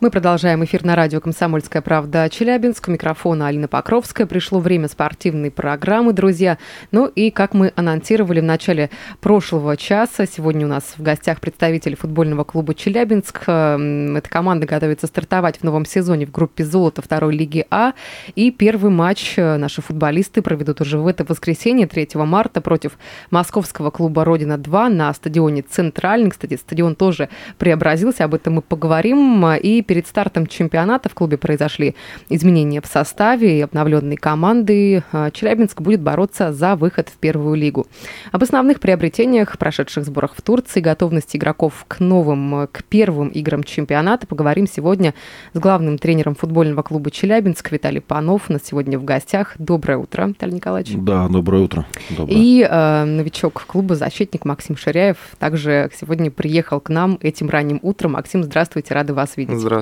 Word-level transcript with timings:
Мы 0.00 0.12
продолжаем 0.12 0.62
эфир 0.62 0.84
на 0.84 0.94
радио 0.94 1.20
«Комсомольская 1.20 1.82
правда» 1.82 2.30
Челябинск. 2.30 2.86
У 2.86 2.92
микрофона 2.92 3.48
Алина 3.48 3.66
Покровская. 3.66 4.28
Пришло 4.28 4.60
время 4.60 4.86
спортивной 4.86 5.50
программы, 5.50 6.12
друзья. 6.12 6.56
Ну 6.92 7.06
и, 7.06 7.32
как 7.32 7.52
мы 7.52 7.72
анонсировали 7.74 8.38
в 8.38 8.44
начале 8.44 8.90
прошлого 9.20 9.76
часа, 9.76 10.24
сегодня 10.24 10.66
у 10.66 10.68
нас 10.68 10.94
в 10.96 11.02
гостях 11.02 11.40
представители 11.40 11.96
футбольного 11.96 12.44
клуба 12.44 12.76
«Челябинск». 12.76 13.42
Эм, 13.48 14.16
эта 14.16 14.30
команда 14.30 14.68
готовится 14.68 15.08
стартовать 15.08 15.58
в 15.58 15.64
новом 15.64 15.84
сезоне 15.84 16.26
в 16.26 16.30
группе 16.30 16.64
«Золото» 16.64 17.02
второй 17.02 17.36
лиги 17.36 17.66
А. 17.68 17.94
И 18.36 18.52
первый 18.52 18.92
матч 18.92 19.34
э, 19.36 19.56
наши 19.56 19.82
футболисты 19.82 20.42
проведут 20.42 20.80
уже 20.80 20.98
в 20.98 21.08
это 21.08 21.24
воскресенье, 21.24 21.88
3 21.88 22.10
марта, 22.14 22.60
против 22.60 22.98
московского 23.32 23.90
клуба 23.90 24.24
«Родина-2» 24.24 24.90
на 24.90 25.12
стадионе 25.12 25.62
«Центральный». 25.62 26.30
Кстати, 26.30 26.56
стадион 26.56 26.94
тоже 26.94 27.28
преобразился, 27.58 28.22
об 28.22 28.34
этом 28.34 28.54
мы 28.54 28.62
поговорим. 28.62 29.44
И 29.54 29.82
перед 29.88 30.06
стартом 30.06 30.46
чемпионата 30.46 31.08
в 31.08 31.14
клубе 31.14 31.38
произошли 31.38 31.96
изменения 32.28 32.80
в 32.80 32.86
составе 32.86 33.58
и 33.58 33.62
обновленные 33.62 34.18
команды. 34.18 35.02
А, 35.12 35.30
Челябинск 35.30 35.80
будет 35.80 36.02
бороться 36.02 36.52
за 36.52 36.76
выход 36.76 37.08
в 37.08 37.16
первую 37.16 37.56
лигу. 37.56 37.86
Об 38.30 38.42
основных 38.42 38.80
приобретениях, 38.80 39.56
прошедших 39.56 40.04
сборах 40.04 40.34
в 40.36 40.42
Турции, 40.42 40.80
готовности 40.80 41.38
игроков 41.38 41.86
к 41.88 42.00
новым, 42.00 42.68
к 42.70 42.84
первым 42.84 43.28
играм 43.28 43.64
чемпионата 43.64 44.26
поговорим 44.26 44.66
сегодня 44.66 45.14
с 45.54 45.58
главным 45.58 45.96
тренером 45.96 46.34
футбольного 46.34 46.82
клуба 46.82 47.10
Челябинск 47.10 47.72
Виталий 47.72 48.02
Панов. 48.02 48.50
У 48.50 48.52
нас 48.52 48.62
сегодня 48.64 48.98
в 48.98 49.04
гостях. 49.04 49.54
Доброе 49.58 49.96
утро, 49.96 50.26
Виталий 50.26 50.54
Николаевич. 50.56 50.94
Да, 50.98 51.28
доброе 51.28 51.62
утро. 51.62 51.86
Доброе. 52.10 52.36
И 52.36 52.68
э, 52.68 53.04
новичок 53.04 53.64
клуба, 53.66 53.94
защитник 53.94 54.44
Максим 54.44 54.76
Ширяев, 54.76 55.16
также 55.38 55.90
сегодня 55.98 56.30
приехал 56.30 56.78
к 56.78 56.90
нам 56.90 57.18
этим 57.22 57.48
ранним 57.48 57.80
утром. 57.80 58.12
Максим, 58.12 58.42
здравствуйте, 58.42 58.92
рады 58.92 59.14
вас 59.14 59.38
видеть. 59.38 59.56
Здравствуйте. 59.56 59.77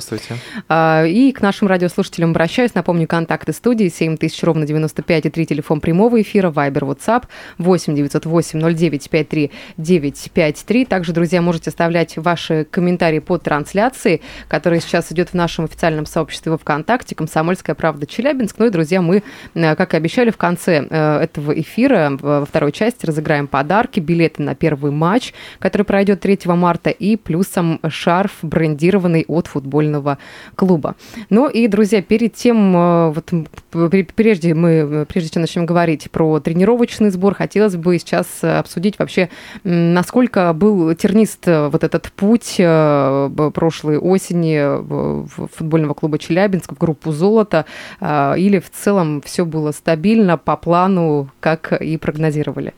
А, 0.69 1.05
И 1.05 1.33
к 1.33 1.41
нашим 1.41 1.69
радиослушателям 1.69 2.31
обращаюсь. 2.31 2.75
Напомню, 2.75 3.07
контакты 3.07 3.53
студии 3.53 3.89
7000 3.89 4.43
ровно 4.43 4.67
95 4.67 5.27
и 5.27 5.31
3 5.31 5.47
телефон 5.47 5.81
прямого 5.81 6.21
эфира, 6.21 6.51
Вайбер, 6.51 6.85
WhatsApp 6.85 7.25
8 7.59 7.95
908 7.95 8.61
09 8.61 9.11
53 9.11 9.51
953. 9.77 10.85
Также, 10.85 11.13
друзья, 11.13 11.43
можете 11.43 11.71
оставлять 11.71 12.17
ваши 12.17 12.67
комментарии 12.71 13.19
под 13.19 13.43
трансляцией, 13.43 14.23
которая 14.49 14.81
сейчас 14.81 15.13
идет 15.13 15.31
в 15.31 15.35
нашем 15.35 15.65
официальном 15.65 16.07
сообществе 16.07 16.53
во 16.53 16.59
ВКонтакте 16.59 17.15
«Комсомольская 17.15 17.75
правда 17.75 18.07
Челябинск». 18.07 18.57
Ну 18.59 18.67
и, 18.67 18.71
друзья, 18.71 19.01
мы, 19.03 19.23
э, 19.55 19.75
как 19.77 19.95
и 19.95 19.97
обещали, 19.97 20.31
в 20.31 20.37
конце 20.37 20.87
э, 20.89 21.19
этого 21.19 21.53
эфира, 21.59 22.17
во 22.21 22.45
второй 22.45 22.73
части, 22.73 23.07
разыграем 23.07 23.47
подарки, 23.47 24.01
билеты 24.01 24.43
на 24.43 24.55
первый 24.55 24.93
матч, 24.93 25.33
который 25.59 25.83
пройдет 25.83 26.21
3 26.21 26.39
марта, 26.47 26.91
и 26.91 27.17
плюсом 27.17 27.81
шарф 27.89 28.33
брендированный 28.43 29.25
от 29.29 29.47
футбольного 29.47 29.86
клуба. 30.55 30.97
Ну 31.31 31.49
и, 31.49 31.69
друзья, 31.69 32.03
перед 32.03 32.35
тем, 32.35 32.77
э, 32.77 33.11
вот 33.11 33.31
пр- 33.71 34.07
прежде 34.15 34.55
мы, 34.55 35.07
прежде 35.09 35.31
чем 35.31 35.43
начнем 35.43 35.67
говорить 35.67 36.11
про 36.11 36.41
тренировочный 36.41 37.11
сбор, 37.11 37.35
хотелось 37.35 37.77
бы 37.77 37.99
сейчас 37.99 38.27
обсудить 38.43 38.99
вообще, 38.99 39.29
насколько 39.65 40.53
был 40.53 40.95
тернист 40.95 41.47
э, 41.49 41.69
вот 41.69 41.85
этот 41.85 42.13
путь 42.13 42.57
э, 42.59 43.31
прошлой 43.55 43.99
осени 43.99 45.47
футбольного 45.57 45.95
клуба 45.95 46.19
Челябинск 46.19 46.73
в 46.73 46.79
группу 46.79 47.13
«Золото», 47.13 47.67
э, 48.01 48.35
или 48.39 48.59
в 48.59 48.71
целом 48.71 49.23
все 49.23 49.45
было 49.45 49.73
стабильно 49.73 50.37
по 50.37 50.57
плану, 50.57 51.29
как 51.41 51.73
и 51.81 51.97
прогнозировали? 51.97 52.75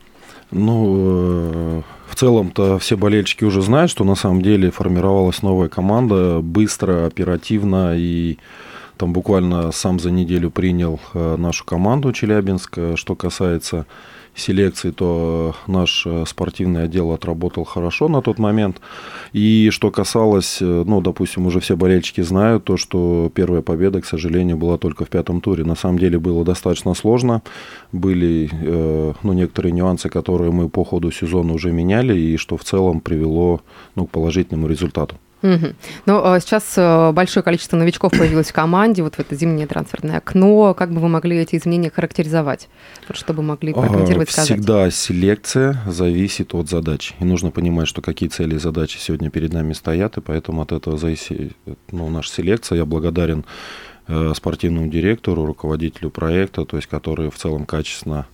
Ну, 0.51 1.79
э, 1.79 1.81
целом-то 2.19 2.79
все 2.79 2.97
болельщики 2.97 3.45
уже 3.45 3.61
знают, 3.61 3.89
что 3.89 4.03
на 4.03 4.15
самом 4.15 4.41
деле 4.41 4.71
формировалась 4.71 5.41
новая 5.41 5.69
команда 5.69 6.41
быстро, 6.41 7.05
оперативно 7.05 7.93
и 7.95 8.37
там 8.97 9.13
буквально 9.13 9.71
сам 9.71 9.99
за 9.99 10.11
неделю 10.11 10.51
принял 10.51 10.99
э, 11.13 11.37
нашу 11.37 11.63
команду 11.63 12.11
Челябинск. 12.11 12.77
Э, 12.77 12.95
Что 12.97 13.15
касается 13.15 13.85
селекции, 14.39 14.91
то 14.91 15.55
наш 15.67 16.05
э, 16.05 16.23
спортивный 16.27 16.83
отдел 16.83 17.11
отработал 17.11 17.63
хорошо 17.63 18.07
на 18.07 18.21
тот 18.21 18.39
момент. 18.39 18.81
И 19.33 19.69
что 19.71 19.91
касалось, 19.91 20.61
э, 20.61 20.83
ну, 20.85 21.01
допустим, 21.01 21.45
уже 21.45 21.59
все 21.59 21.75
болельщики 21.75 22.21
знают 22.21 22.63
то, 22.63 22.77
что 22.77 23.31
первая 23.33 23.61
победа, 23.61 24.01
к 24.01 24.05
сожалению, 24.05 24.57
была 24.57 24.77
только 24.77 25.05
в 25.05 25.09
пятом 25.09 25.41
туре. 25.41 25.63
На 25.63 25.75
самом 25.75 25.99
деле 25.99 26.17
было 26.17 26.43
достаточно 26.43 26.93
сложно. 26.93 27.41
Были 27.91 28.49
э, 28.51 29.13
ну, 29.21 29.33
некоторые 29.33 29.71
нюансы, 29.71 30.09
которые 30.09 30.51
мы 30.51 30.69
по 30.69 30.83
ходу 30.83 31.11
сезона 31.11 31.53
уже 31.53 31.71
меняли, 31.71 32.17
и 32.17 32.37
что 32.37 32.57
в 32.57 32.63
целом 32.63 33.01
привело 33.01 33.61
ну, 33.95 34.05
к 34.05 34.11
положительному 34.11 34.67
результату. 34.67 35.15
Мгм. 35.41 35.75
Ну, 36.05 36.39
сейчас 36.39 36.73
э, 36.75 37.11
большое 37.11 37.43
количество 37.43 37.77
новичков 37.77 38.11
появилось 38.11 38.49
в 38.49 38.53
команде, 38.53 39.03
вот 39.03 39.15
в 39.15 39.19
это 39.19 39.35
зимнее 39.35 39.67
трансферное 39.67 40.17
окно. 40.17 40.73
Как 40.73 40.91
бы 40.91 40.99
вы 40.99 41.07
могли 41.07 41.37
эти 41.37 41.55
изменения 41.55 41.89
характеризовать? 41.89 42.67
Вот 43.07 43.17
чтобы 43.17 43.41
могли 43.41 43.73
прокомментировать, 43.73 44.29
А, 44.29 44.31
сказать. 44.31 44.49
Всегда 44.49 44.91
селекция 44.91 45.81
зависит 45.87 46.53
от 46.53 46.69
задач. 46.69 47.13
И 47.19 47.25
нужно 47.25 47.51
понимать, 47.51 47.87
что 47.87 48.01
какие 48.01 48.27
цели 48.29 48.55
и 48.55 48.59
задачи 48.59 48.97
сегодня 48.97 49.29
перед 49.29 49.53
нами 49.53 49.73
стоят, 49.73 50.17
и 50.17 50.21
поэтому 50.21 50.61
от 50.61 50.71
этого 50.71 50.97
зависит 50.97 51.53
ну, 51.91 52.09
наша 52.09 52.31
селекция. 52.31 52.79
Я 52.79 52.85
благодарен 52.85 53.45
э, 54.07 54.33
спортивному 54.35 54.87
директору, 54.87 55.45
руководителю 55.45 56.09
проекта, 56.09 56.65
то 56.65 56.75
есть 56.75 56.87
которые 56.89 57.31
в 57.31 57.37
целом 57.37 57.65
качественно 57.65 58.27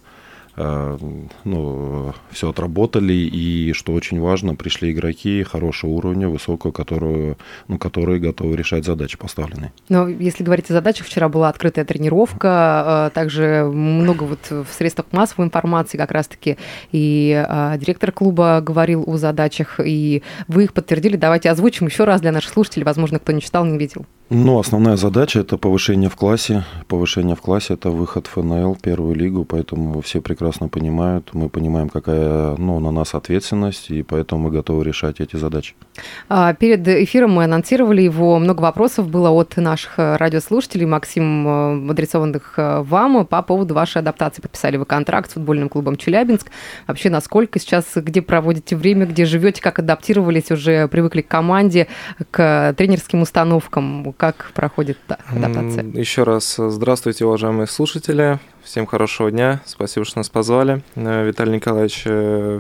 ну, 0.58 2.14
все 2.32 2.50
отработали, 2.50 3.14
и, 3.14 3.74
что 3.74 3.94
очень 3.94 4.20
важно, 4.20 4.56
пришли 4.56 4.92
игроки 4.92 5.44
хорошего 5.44 5.92
уровня, 5.92 6.30
высокого, 6.30 6.72
которые, 6.72 7.38
ну, 7.68 7.78
которые 7.78 8.20
готовы 8.20 8.56
решать 8.56 8.86
задачи 8.86 9.18
поставленные. 9.18 9.72
Но 9.90 10.08
если 10.08 10.44
говорить 10.44 10.70
о 10.70 10.74
задачах, 10.74 11.08
вчера 11.08 11.30
была 11.30 11.50
открытая 11.50 11.86
тренировка, 11.86 13.10
э, 13.10 13.14
также 13.14 13.66
много 13.66 14.24
вот 14.24 14.50
в 14.50 14.68
средствах 14.72 15.08
массовой 15.12 15.46
информации 15.46 15.98
как 15.98 16.12
раз-таки 16.12 16.58
и 16.92 17.46
э, 17.48 17.78
директор 17.78 18.12
клуба 18.12 18.62
говорил 18.62 19.04
о 19.06 19.18
задачах, 19.18 19.80
и 19.84 20.24
вы 20.48 20.66
их 20.66 20.74
подтвердили. 20.74 21.18
Давайте 21.18 21.50
озвучим 21.50 21.88
еще 21.88 22.06
раз 22.06 22.22
для 22.22 22.32
наших 22.32 22.54
слушателей, 22.54 22.86
возможно, 22.86 23.20
кто 23.20 23.32
не 23.32 23.42
читал, 23.42 23.66
не 23.66 23.78
видел. 23.78 24.06
Ну, 24.30 24.58
основная 24.58 24.96
задача– 24.96 25.40
это 25.42 25.56
повышение 25.58 26.10
в 26.10 26.16
классе. 26.16 26.64
Повышение 26.88 27.36
в 27.36 27.42
классе– 27.42 27.74
это 27.76 27.92
выход 27.92 28.26
в 28.26 28.32
ФНЛ, 28.32 28.76
первую 28.82 29.14
лигу, 29.14 29.46
поэтому 29.46 30.02
все 30.02 30.20
прекрасно 30.20 30.68
понимают. 30.68 31.30
Мы 31.34 31.48
понимаем, 31.48 31.90
какая 31.90 32.56
ну, 32.58 32.80
на 32.80 32.90
нас 32.90 33.14
ответственность, 33.14 33.92
и 33.92 34.02
поэтому 34.02 34.46
мы 34.46 34.50
готовы 34.50 34.84
решать 34.84 35.20
эти 35.20 35.36
задачи. 35.36 35.76
А, 36.28 36.56
Перед 36.56 36.88
эфиром 36.88 37.34
мы 37.34 37.44
анонсировали 37.44 38.02
его. 38.02 38.40
Много 38.40 38.62
вопросов 38.62 39.08
было 39.10 39.30
от 39.30 39.58
наших 39.58 40.00
э, 40.00 40.16
радиослушателей, 40.16 40.88
Максим, 40.88 41.48
э, 41.48 41.92
адресованных 41.92 42.56
э, 42.58 42.82
вам 42.82 43.28
по 43.28 43.44
поводу 43.44 43.76
вашей 43.76 44.00
адаптации. 44.00 44.42
Подписали 44.42 44.78
вы 44.78 44.86
контракт 44.86 45.30
с 45.30 45.34
футбольным 45.34 45.70
клубом 45.70 45.98
Челябинск. 45.98 46.50
Вообще, 46.88 47.12
насколько 47.12 47.60
сейчас, 47.60 47.86
где 47.94 48.24
проводите 48.24 48.76
время, 48.76 49.06
где 49.06 49.26
живете, 49.26 49.62
как 49.62 49.78
адаптировались, 49.78 50.50
уже 50.50 50.88
привыкли 50.88 51.22
к 51.22 51.28
команде, 51.28 51.88
к 52.32 52.74
тренерским 52.76 53.22
установкам? 53.22 54.15
Как 54.18 54.52
проходит 54.54 54.98
да, 55.10 55.18
адаптация? 55.28 55.84
Еще 55.94 56.24
раз 56.24 56.58
э, 56.58 56.70
здравствуйте, 56.70 57.26
уважаемые 57.26 57.68
слушатели. 57.68 58.40
Всем 58.64 58.86
хорошего 58.86 59.30
дня. 59.30 59.62
Спасибо, 59.66 60.06
что 60.06 60.20
нас 60.20 60.30
позвали. 60.30 60.84
Э, 60.96 61.26
Виталий 61.28 61.54
Николаевич 61.54 62.02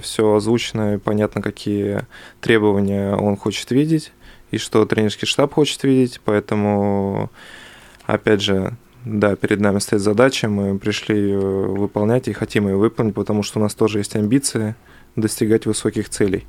все 0.03 0.35
озвучено 0.35 0.96
и 0.96 0.97
понятно, 0.97 1.41
какие 1.41 2.02
требования 2.41 3.16
он 3.16 3.37
хочет 3.37 3.72
видеть 3.72 4.11
и 4.52 4.57
что 4.57 4.85
тренерский 4.85 5.28
штаб 5.28 5.53
хочет 5.53 5.84
видеть. 5.84 6.19
Поэтому, 6.25 7.31
опять 8.05 8.41
же, 8.41 8.73
да, 9.05 9.35
перед 9.35 9.59
нами 9.59 9.79
стоит 9.79 10.01
задача, 10.01 10.49
мы 10.49 10.78
пришли 10.78 11.16
ее 11.16 11.40
выполнять 11.40 12.28
и 12.28 12.34
хотим 12.34 12.67
ее 12.67 12.75
выполнить, 12.75 13.13
потому 13.13 13.43
что 13.43 13.59
у 13.59 13.61
нас 13.61 13.75
тоже 13.75 13.99
есть 13.99 14.16
амбиции 14.16 14.75
достигать 15.16 15.66
высоких 15.66 16.09
целей. 16.09 16.46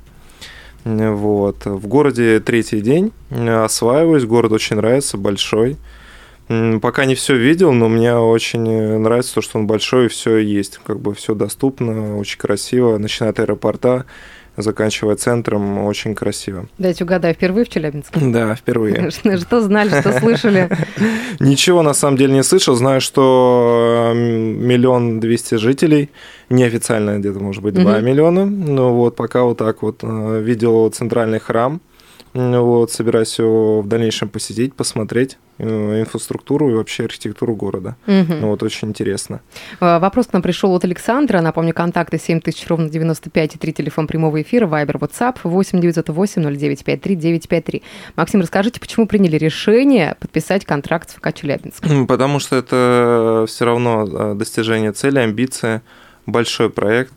Вот. 0.87 1.65
В 1.65 1.87
городе 1.87 2.39
третий 2.39 2.79
день, 2.79 3.11
э, 3.29 3.63
осваиваюсь, 3.63 4.23
город 4.23 4.53
очень 4.53 4.77
нравится, 4.77 5.17
большой. 5.17 5.75
Пока 6.81 7.03
не 7.03 7.15
все 7.15 7.35
видел, 7.35 7.73
но 7.73 7.89
мне 7.89 8.15
очень 8.15 8.65
э, 8.69 8.97
нравится 8.97 9.35
то, 9.35 9.41
что 9.41 9.59
он 9.59 9.67
большой 9.67 10.05
и 10.05 10.07
все 10.07 10.37
есть. 10.37 10.79
Как 10.85 10.99
бы 10.99 11.13
все 11.13 11.35
доступно, 11.35 12.17
очень 12.17 12.37
красиво, 12.39 12.97
начиная 12.97 13.31
от 13.31 13.39
аэропорта, 13.39 14.05
заканчивая 14.57 15.15
центром, 15.15 15.85
очень 15.85 16.15
красиво. 16.15 16.67
Дайте 16.77 17.03
угадаю, 17.03 17.33
впервые 17.33 17.65
в 17.65 17.69
Челябинске? 17.69 18.19
Да, 18.19 18.55
впервые. 18.55 19.11
Что 19.37 19.61
знали, 19.61 19.89
что 19.89 20.19
слышали? 20.19 20.69
Ничего 21.39 21.83
на 21.83 21.93
самом 21.93 22.17
деле 22.17 22.33
не 22.33 22.43
слышал. 22.43 22.75
Знаю, 22.75 23.01
что 23.01 24.11
миллион 24.15 25.19
двести 25.19 25.55
жителей, 25.55 26.09
неофициально 26.49 27.19
где-то, 27.19 27.39
может 27.39 27.61
быть, 27.63 27.75
два 27.75 27.99
миллиона. 27.99 28.45
Ну 28.45 28.93
вот, 28.93 29.15
пока 29.15 29.43
вот 29.43 29.57
так 29.57 29.81
вот 29.81 29.99
э, 30.03 30.41
видел 30.41 30.89
центральный 30.89 31.39
храм, 31.39 31.81
вот, 32.33 32.91
собираюсь 32.91 33.37
его 33.39 33.81
в 33.81 33.87
дальнейшем 33.87 34.29
посетить, 34.29 34.73
посмотреть 34.75 35.37
э, 35.57 36.01
инфраструктуру 36.01 36.69
и 36.69 36.73
вообще 36.73 37.05
архитектуру 37.05 37.55
города. 37.55 37.95
Угу. 38.07 38.47
Вот 38.47 38.63
очень 38.63 38.89
интересно. 38.89 39.41
Э, 39.79 39.99
вопрос 39.99 40.27
к 40.27 40.33
нам 40.33 40.41
пришел 40.41 40.73
от 40.75 40.83
Александра. 40.83 41.41
Напомню, 41.41 41.73
контакты 41.73 42.19
7000 42.19 42.67
ровно 42.67 42.89
95 42.89 43.55
и 43.55 43.57
3 43.57 43.73
телефон 43.73 44.07
прямого 44.07 44.41
эфира, 44.41 44.67
Вайбер, 44.67 44.97
WhatsApp 44.97 45.37
8 45.43 45.81
908 45.81 46.43
0953 46.43 47.15
953. 47.15 47.83
Максим, 48.15 48.41
расскажите, 48.41 48.79
почему 48.79 49.07
приняли 49.07 49.37
решение 49.37 50.15
подписать 50.19 50.65
контракт 50.65 51.09
с 51.09 51.13
ФК 51.13 51.33
Челябинск? 51.33 51.83
Потому 52.07 52.39
что 52.39 52.55
это 52.55 53.45
все 53.47 53.65
равно 53.65 54.07
э, 54.07 54.35
достижение 54.35 54.91
цели, 54.91 55.19
амбиция, 55.19 55.81
большой 56.25 56.69
проект 56.69 57.13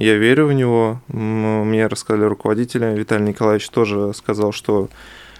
я 0.00 0.16
верю 0.16 0.46
в 0.46 0.52
него. 0.52 1.00
Мне 1.08 1.86
рассказали 1.86 2.24
руководители. 2.24 2.94
Виталий 2.96 3.28
Николаевич 3.28 3.68
тоже 3.68 4.12
сказал, 4.14 4.52
что 4.52 4.88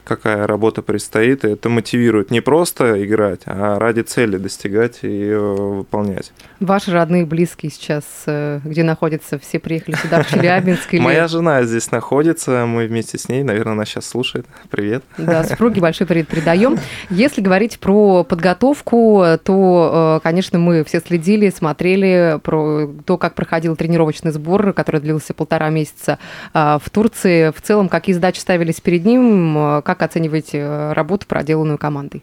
какая 0.04 0.46
работа 0.46 0.82
предстоит. 0.82 1.44
И 1.44 1.48
это 1.48 1.68
мотивирует 1.68 2.30
не 2.30 2.40
просто 2.40 3.04
играть, 3.04 3.42
а 3.46 3.78
ради 3.78 4.00
цели 4.00 4.36
достигать 4.36 5.00
и 5.02 5.08
ее 5.08 5.40
выполнять. 5.40 6.32
Ваши 6.60 6.92
родные, 6.92 7.24
близкие 7.24 7.70
сейчас, 7.70 8.04
э, 8.26 8.60
где 8.64 8.82
находятся? 8.82 9.38
Все 9.38 9.58
приехали 9.58 9.96
сюда, 9.96 10.22
в 10.22 10.28
Челябинск? 10.28 10.92
Или... 10.94 11.00
Моя 11.00 11.28
жена 11.28 11.62
здесь 11.62 11.90
находится, 11.90 12.66
мы 12.66 12.86
вместе 12.86 13.18
с 13.18 13.28
ней, 13.28 13.42
наверное, 13.42 13.72
она 13.72 13.84
сейчас 13.84 14.06
слушает. 14.06 14.46
Привет. 14.70 15.02
Да, 15.16 15.44
супруги 15.44 15.80
большой 15.80 16.06
привет 16.06 16.28
передаем. 16.28 16.78
Если 17.08 17.40
говорить 17.40 17.78
про 17.78 18.24
подготовку, 18.24 19.24
то, 19.42 20.18
э, 20.18 20.20
конечно, 20.22 20.58
мы 20.58 20.84
все 20.84 21.00
следили, 21.00 21.50
смотрели 21.50 22.38
про 22.42 22.90
то, 23.04 23.16
как 23.16 23.34
проходил 23.34 23.76
тренировочный 23.76 24.32
сбор, 24.32 24.72
который 24.72 25.00
длился 25.00 25.34
полтора 25.34 25.70
месяца 25.70 26.18
э, 26.52 26.78
в 26.82 26.90
Турции. 26.90 27.50
В 27.50 27.60
целом, 27.62 27.88
какие 27.88 28.14
задачи 28.14 28.38
ставились 28.38 28.80
перед 28.80 29.04
ним, 29.04 29.82
как 29.94 30.02
оцениваете 30.02 30.92
работу, 30.92 31.26
проделанную 31.26 31.78
командой? 31.78 32.22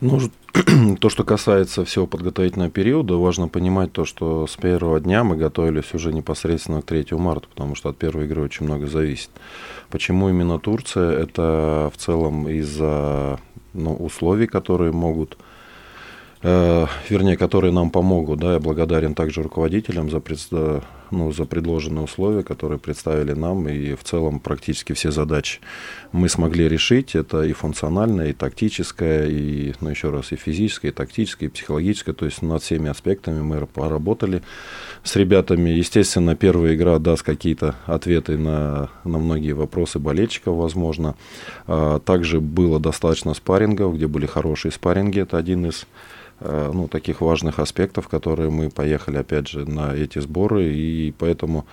Ну, 0.00 0.20
то, 1.00 1.08
что 1.08 1.24
касается 1.24 1.84
всего 1.84 2.06
подготовительного 2.06 2.70
периода, 2.70 3.14
важно 3.14 3.48
понимать 3.48 3.92
то, 3.92 4.04
что 4.04 4.46
с 4.46 4.56
первого 4.56 5.00
дня 5.00 5.24
мы 5.24 5.36
готовились 5.36 5.94
уже 5.94 6.12
непосредственно 6.12 6.82
к 6.82 6.86
3 6.86 7.06
марта, 7.12 7.48
потому 7.48 7.74
что 7.74 7.90
от 7.90 7.98
первой 7.98 8.24
игры 8.26 8.42
очень 8.42 8.66
много 8.66 8.86
зависит. 8.86 9.30
Почему 9.90 10.28
именно 10.28 10.58
Турция? 10.58 11.12
Это 11.12 11.90
в 11.94 11.98
целом 11.98 12.48
из-за 12.48 13.38
ну, 13.74 13.94
условий, 13.94 14.46
которые 14.46 14.92
могут 14.92 15.36
Э, 16.42 16.86
вернее, 17.08 17.36
которые 17.36 17.72
нам 17.72 17.90
помогут. 17.90 18.40
Да, 18.40 18.54
я 18.54 18.60
благодарен 18.60 19.14
также 19.14 19.42
руководителям 19.42 20.10
за, 20.10 20.20
пред, 20.20 20.38
ну, 21.10 21.32
за 21.32 21.44
предложенные 21.44 22.04
условия, 22.04 22.42
которые 22.42 22.78
представили 22.78 23.32
нам, 23.32 23.68
и 23.68 23.94
в 23.94 24.04
целом 24.04 24.40
практически 24.40 24.92
все 24.92 25.10
задачи 25.10 25.60
мы 26.12 26.28
смогли 26.28 26.68
решить. 26.68 27.14
Это 27.14 27.42
и 27.42 27.52
функциональное, 27.52 28.30
и 28.30 28.32
тактическое, 28.32 29.26
и, 29.28 29.74
ну, 29.80 29.90
еще 29.90 30.10
раз, 30.10 30.32
и 30.32 30.36
физическое, 30.36 30.88
и 30.88 30.90
тактическое, 30.92 31.48
и 31.48 31.52
психологическое. 31.52 32.12
То 32.12 32.24
есть 32.24 32.42
над 32.42 32.62
всеми 32.62 32.90
аспектами 32.90 33.40
мы 33.40 33.66
поработали 33.66 34.42
с 35.02 35.16
ребятами. 35.16 35.70
Естественно, 35.70 36.36
первая 36.36 36.74
игра 36.74 36.98
даст 36.98 37.22
какие-то 37.22 37.74
ответы 37.86 38.36
на, 38.36 38.90
на 39.04 39.18
многие 39.18 39.52
вопросы 39.52 39.98
болельщиков, 39.98 40.56
возможно. 40.56 41.14
А, 41.66 41.98
также 42.00 42.40
было 42.40 42.80
достаточно 42.80 43.34
спаррингов, 43.34 43.96
где 43.96 44.06
были 44.06 44.26
хорошие 44.26 44.72
спарринги. 44.72 45.20
Это 45.20 45.36
один 45.36 45.66
из 45.66 45.86
Э, 46.40 46.70
ну, 46.72 46.86
таких 46.86 47.20
важных 47.20 47.58
аспектов, 47.58 48.06
которые 48.06 48.48
мы 48.50 48.70
поехали, 48.70 49.16
опять 49.16 49.48
же, 49.48 49.68
на 49.68 49.92
эти 49.92 50.20
сборы, 50.20 50.72
и 50.72 50.97
поэтому 51.18 51.66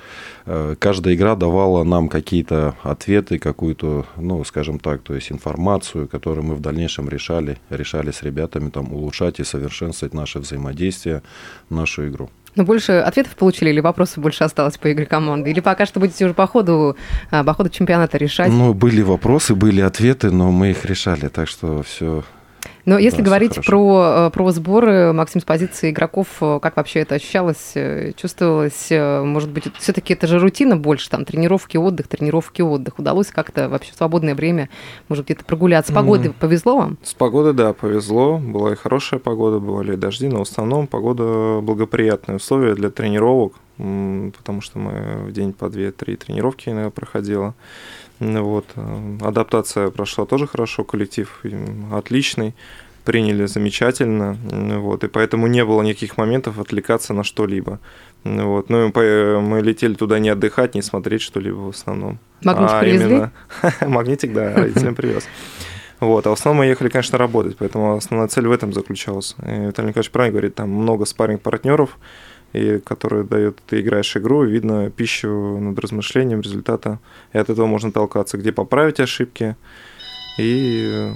э, 0.45 0.75
каждая 0.79 1.15
игра 1.15 1.35
давала 1.35 1.83
нам 1.83 2.09
какие-то 2.09 2.75
ответы, 2.83 3.39
какую-то, 3.39 4.05
ну, 4.17 4.43
скажем 4.43 4.79
так, 4.79 5.01
то 5.01 5.15
есть 5.15 5.31
информацию, 5.31 6.07
которую 6.07 6.45
мы 6.45 6.55
в 6.55 6.61
дальнейшем 6.61 7.09
решали, 7.09 7.57
решали 7.69 8.11
с 8.11 8.23
ребятами, 8.23 8.69
там, 8.69 8.93
улучшать 8.93 9.39
и 9.39 9.43
совершенствовать 9.43 10.13
наше 10.13 10.39
взаимодействие, 10.39 11.21
нашу 11.69 12.07
игру. 12.07 12.29
Но 12.55 12.63
больше 12.63 12.93
ответов 12.93 13.35
получили 13.35 13.69
или 13.69 13.81
вопросов 13.81 14.19
больше 14.19 14.43
осталось 14.43 14.77
по 14.77 14.91
игре 14.91 15.05
команды? 15.05 15.51
Или 15.51 15.59
пока 15.59 15.85
что 15.85 15.99
будете 15.99 16.25
уже 16.25 16.33
по 16.33 16.47
ходу, 16.47 16.95
а, 17.29 17.43
по 17.43 17.53
ходу 17.53 17.69
чемпионата 17.69 18.17
решать? 18.17 18.49
Ну, 18.49 18.73
были 18.73 19.01
вопросы, 19.01 19.55
были 19.55 19.81
ответы, 19.81 20.31
но 20.31 20.51
мы 20.51 20.71
их 20.71 20.85
решали, 20.85 21.27
так 21.27 21.49
что 21.49 21.83
все 21.83 22.23
но 22.85 22.99
если 22.99 23.17
да, 23.17 23.23
говорить 23.23 23.65
про, 23.65 24.27
э, 24.27 24.29
про 24.31 24.51
сборы, 24.51 25.11
Максим, 25.11 25.41
с 25.41 25.43
позиции 25.43 25.89
игроков, 25.89 26.27
э, 26.41 26.59
как 26.61 26.77
вообще 26.77 26.99
это 26.99 27.15
ощущалось, 27.15 27.71
э, 27.73 28.11
чувствовалось, 28.15 28.91
может 28.91 29.49
быть, 29.49 29.65
все-таки 29.79 30.13
это 30.13 30.27
же 30.27 30.39
рутина 30.39 30.77
больше, 30.77 31.09
там, 31.09 31.25
тренировки, 31.25 31.77
отдых, 31.77 32.07
тренировки, 32.07 32.61
отдых. 32.61 32.99
Удалось 32.99 33.27
как-то 33.27 33.69
вообще 33.69 33.91
в 33.91 33.95
свободное 33.95 34.35
время, 34.35 34.69
может, 35.09 35.25
где-то 35.25 35.43
прогуляться? 35.45 35.91
С 35.91 35.95
погодой 35.95 36.27
mm. 36.27 36.35
повезло 36.39 36.77
вам? 36.77 36.97
С 37.01 37.13
погодой, 37.13 37.53
да, 37.53 37.73
повезло. 37.73 38.37
Была 38.37 38.73
и 38.73 38.75
хорошая 38.75 39.19
погода, 39.19 39.59
бывали 39.59 39.95
дожди, 39.95 40.27
но 40.27 40.39
в 40.39 40.47
основном 40.49 40.87
погода 40.87 41.59
благоприятные 41.61 42.37
условия 42.37 42.75
для 42.75 42.89
тренировок, 42.89 43.53
потому 43.77 44.61
что 44.61 44.79
мы 44.79 45.25
в 45.27 45.31
день 45.31 45.53
по 45.53 45.65
2-3 45.65 46.17
тренировки 46.17 46.69
иногда 46.69 46.91
проходила. 46.91 47.55
Вот. 48.19 48.65
Э, 48.75 49.17
адаптация 49.21 49.89
прошла 49.89 50.25
тоже 50.25 50.47
хорошо, 50.47 50.83
коллектив 50.83 51.43
отличный, 51.91 52.55
приняли 53.03 53.45
замечательно, 53.45 54.37
вот, 54.79 55.03
и 55.03 55.07
поэтому 55.07 55.47
не 55.47 55.63
было 55.63 55.81
никаких 55.83 56.17
моментов 56.17 56.59
отвлекаться 56.59 57.13
на 57.13 57.23
что-либо. 57.23 57.79
Вот. 58.23 58.69
Ну, 58.69 58.91
мы 58.91 59.61
летели 59.61 59.93
туда 59.93 60.17
не 60.17 60.29
отдыхать, 60.29 60.73
не 60.73 60.81
смотреть 60.81 61.21
что-либо 61.21 61.57
в 61.57 61.69
основном. 61.69 62.17
Магнитик 62.43 62.73
а 62.73 62.79
привезли? 62.79 63.05
именно 63.05 63.31
магнитик, 63.81 64.33
да, 64.33 64.53
родителям 64.55 64.95
привез. 64.95 65.27
Вот, 65.99 66.27
а 66.27 66.31
в 66.31 66.33
основном 66.33 66.65
мы 66.65 66.65
ехали, 66.65 66.89
конечно, 66.89 67.17
работать, 67.17 67.55
поэтому 67.57 67.95
основная 67.95 68.27
цель 68.27 68.47
в 68.47 68.51
этом 68.51 68.73
заключалась. 68.73 69.35
И 69.39 69.67
Виталий 69.67 69.89
Николаевич 69.89 70.11
правильно 70.11 70.33
говорит, 70.33 70.55
там 70.55 70.69
много 70.69 71.05
спарринг 71.05 71.41
партнеров 71.41 71.97
и 72.55 72.79
которые 72.79 73.23
дают, 73.23 73.59
ты 73.67 73.81
играешь 73.81 74.15
игру, 74.17 74.45
и 74.45 74.51
видно 74.51 74.89
пищу 74.89 75.59
над 75.59 75.79
размышлением 75.79 76.41
результата, 76.41 76.99
и 77.33 77.37
от 77.37 77.49
этого 77.49 77.65
можно 77.65 77.91
толкаться, 77.91 78.37
где 78.37 78.51
поправить 78.51 78.99
ошибки 78.99 79.55
и 80.37 81.11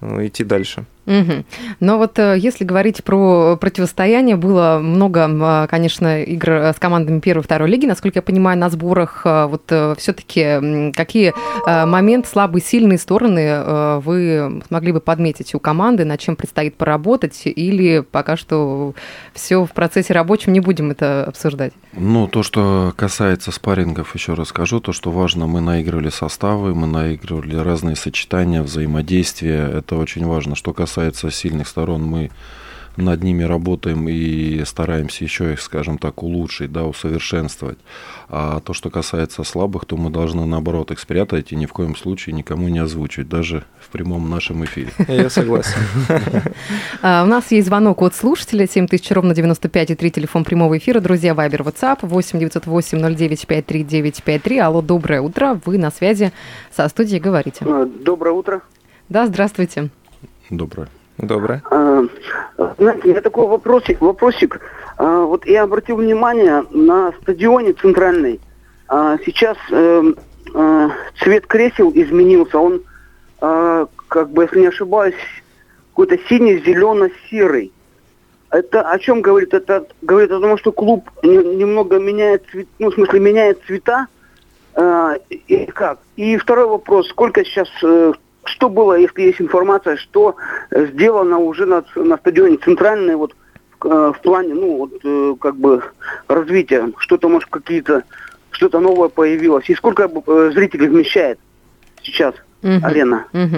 э, 0.00 0.26
идти 0.26 0.44
дальше. 0.44 0.84
Угу. 1.08 1.44
Но 1.80 1.96
вот 1.96 2.18
э, 2.18 2.36
если 2.38 2.64
говорить 2.64 3.02
про 3.02 3.56
противостояние, 3.56 4.36
было 4.36 4.78
много, 4.78 5.26
а, 5.26 5.66
конечно, 5.66 6.22
игр 6.22 6.50
э, 6.50 6.72
с 6.74 6.78
командами 6.78 7.20
первой 7.20 7.40
и 7.40 7.44
второй 7.44 7.70
лиги. 7.70 7.86
Насколько 7.86 8.18
я 8.18 8.22
понимаю, 8.22 8.58
на 8.58 8.68
сборах 8.68 9.22
э, 9.24 9.46
вот 9.46 9.72
все-таки 9.98 10.92
какие 10.92 11.32
моменты, 11.66 12.28
слабые, 12.28 12.62
сильные 12.62 12.98
стороны 12.98 14.00
вы 14.00 14.62
смогли 14.68 14.92
бы 14.92 15.00
подметить 15.00 15.54
у 15.54 15.60
команды, 15.60 16.04
над 16.04 16.20
чем 16.20 16.36
предстоит 16.36 16.76
поработать, 16.76 17.42
или 17.44 18.00
пока 18.00 18.36
что 18.36 18.94
все 19.32 19.64
в 19.64 19.72
процессе 19.72 20.12
рабочем, 20.12 20.52
не 20.52 20.60
будем 20.60 20.90
это 20.90 21.24
обсуждать? 21.24 21.72
Ну, 21.92 22.26
то, 22.28 22.42
что 22.42 22.92
касается 22.96 23.52
спаррингов, 23.52 24.14
еще 24.14 24.34
расскажу, 24.34 24.80
то, 24.80 24.92
что 24.92 25.10
важно, 25.10 25.46
мы 25.46 25.60
наигрывали 25.60 26.10
составы, 26.10 26.74
мы 26.74 26.86
наигрывали 26.86 27.56
разные 27.56 27.96
сочетания, 27.96 28.62
взаимодействия, 28.62 29.70
это 29.78 29.96
очень 29.96 30.26
важно. 30.26 30.54
Что 30.54 30.72
касается 30.72 30.97
касается 30.98 31.30
сильных 31.30 31.68
сторон, 31.68 32.02
мы 32.02 32.30
над 32.96 33.22
ними 33.22 33.44
работаем 33.44 34.08
и 34.08 34.64
стараемся 34.64 35.22
еще 35.22 35.52
их, 35.52 35.60
скажем 35.60 35.96
так, 35.98 36.24
улучшить, 36.24 36.72
да, 36.72 36.86
усовершенствовать. 36.86 37.78
А 38.28 38.58
то, 38.58 38.72
что 38.74 38.90
касается 38.90 39.44
слабых, 39.44 39.84
то 39.84 39.96
мы 39.96 40.10
должны, 40.10 40.44
наоборот, 40.44 40.90
их 40.90 40.98
спрятать 40.98 41.52
и 41.52 41.56
ни 41.56 41.66
в 41.66 41.72
коем 41.72 41.94
случае 41.94 42.34
никому 42.34 42.68
не 42.68 42.80
озвучивать, 42.80 43.28
даже 43.28 43.62
в 43.78 43.90
прямом 43.90 44.28
нашем 44.28 44.64
эфире. 44.64 44.90
Я 45.06 45.30
согласен. 45.30 45.78
А, 47.00 47.22
у 47.22 47.26
нас 47.26 47.52
есть 47.52 47.68
звонок 47.68 48.02
от 48.02 48.16
слушателя, 48.16 48.66
7000 48.66 49.12
ровно 49.12 49.34
95 49.34 49.90
и 49.90 49.94
3, 49.94 50.10
телефон 50.10 50.42
прямого 50.42 50.76
эфира. 50.76 50.98
Друзья, 50.98 51.32
Вайбер, 51.34 51.62
WhatsApp, 51.62 51.98
8 52.02 52.40
908 52.40 53.14
09 53.14 53.46
53 53.46 53.84
953. 53.84 54.58
Алло, 54.58 54.82
доброе 54.82 55.20
утро, 55.20 55.60
вы 55.64 55.78
на 55.78 55.92
связи 55.92 56.32
со 56.74 56.88
студией, 56.88 57.20
говорите. 57.20 57.64
А, 57.64 57.86
доброе 57.86 58.32
утро. 58.32 58.62
Да, 59.08 59.26
здравствуйте. 59.26 59.90
Доброе. 60.50 60.88
Доброе. 61.18 61.62
А, 61.70 62.04
знаете, 62.78 63.02
у 63.04 63.08
меня 63.08 63.20
такой 63.20 63.46
вопросик. 63.46 64.00
вопросик. 64.00 64.60
А, 64.96 65.22
вот 65.22 65.46
я 65.46 65.64
обратил 65.64 65.96
внимание 65.96 66.64
на 66.70 67.12
стадионе 67.22 67.72
центральный. 67.72 68.40
А, 68.88 69.18
сейчас 69.26 69.56
э, 69.70 70.02
э, 70.54 70.88
цвет 71.20 71.46
кресел 71.46 71.90
изменился. 71.94 72.58
Он, 72.58 72.82
э, 73.40 73.86
как 74.08 74.30
бы, 74.30 74.44
если 74.44 74.60
не 74.60 74.68
ошибаюсь, 74.68 75.14
какой-то 75.90 76.18
синий, 76.28 76.58
зелено-серый. 76.58 77.72
Это 78.50 78.82
о 78.82 78.98
чем 78.98 79.20
говорит? 79.20 79.52
Это 79.52 79.86
говорит 80.00 80.30
о 80.30 80.40
том, 80.40 80.56
что 80.56 80.72
клуб 80.72 81.10
не, 81.22 81.36
немного 81.36 81.98
меняет 81.98 82.44
цвет, 82.50 82.68
ну, 82.78 82.90
в 82.90 82.94
смысле, 82.94 83.20
меняет 83.20 83.60
цвета 83.66 84.06
Э, 84.78 85.16
и 85.28 85.66
как? 85.66 85.98
И 86.14 86.36
второй 86.36 86.68
вопрос, 86.68 87.08
сколько 87.08 87.44
сейчас, 87.44 87.68
э, 87.82 88.12
что 88.48 88.68
было, 88.68 88.94
если 88.94 89.22
есть 89.22 89.40
информация, 89.40 89.96
что 89.96 90.36
сделано 90.70 91.38
уже 91.38 91.66
на, 91.66 91.84
на 91.94 92.16
стадионе 92.16 92.56
центральный 92.56 93.16
вот 93.16 93.34
в 93.80 94.16
плане, 94.22 94.54
ну, 94.54 94.76
вот, 94.76 95.38
как 95.40 95.56
бы 95.56 95.82
развития, 96.26 96.90
что-то, 96.98 97.28
может, 97.28 97.48
какие-то, 97.48 98.02
что-то 98.50 98.80
новое 98.80 99.08
появилось, 99.08 99.70
и 99.70 99.74
сколько 99.74 100.08
зрителей 100.52 100.88
вмещает 100.88 101.38
сейчас? 102.02 102.34
Угу. 102.62 102.80
Арена. 102.82 103.26
Угу. 103.32 103.56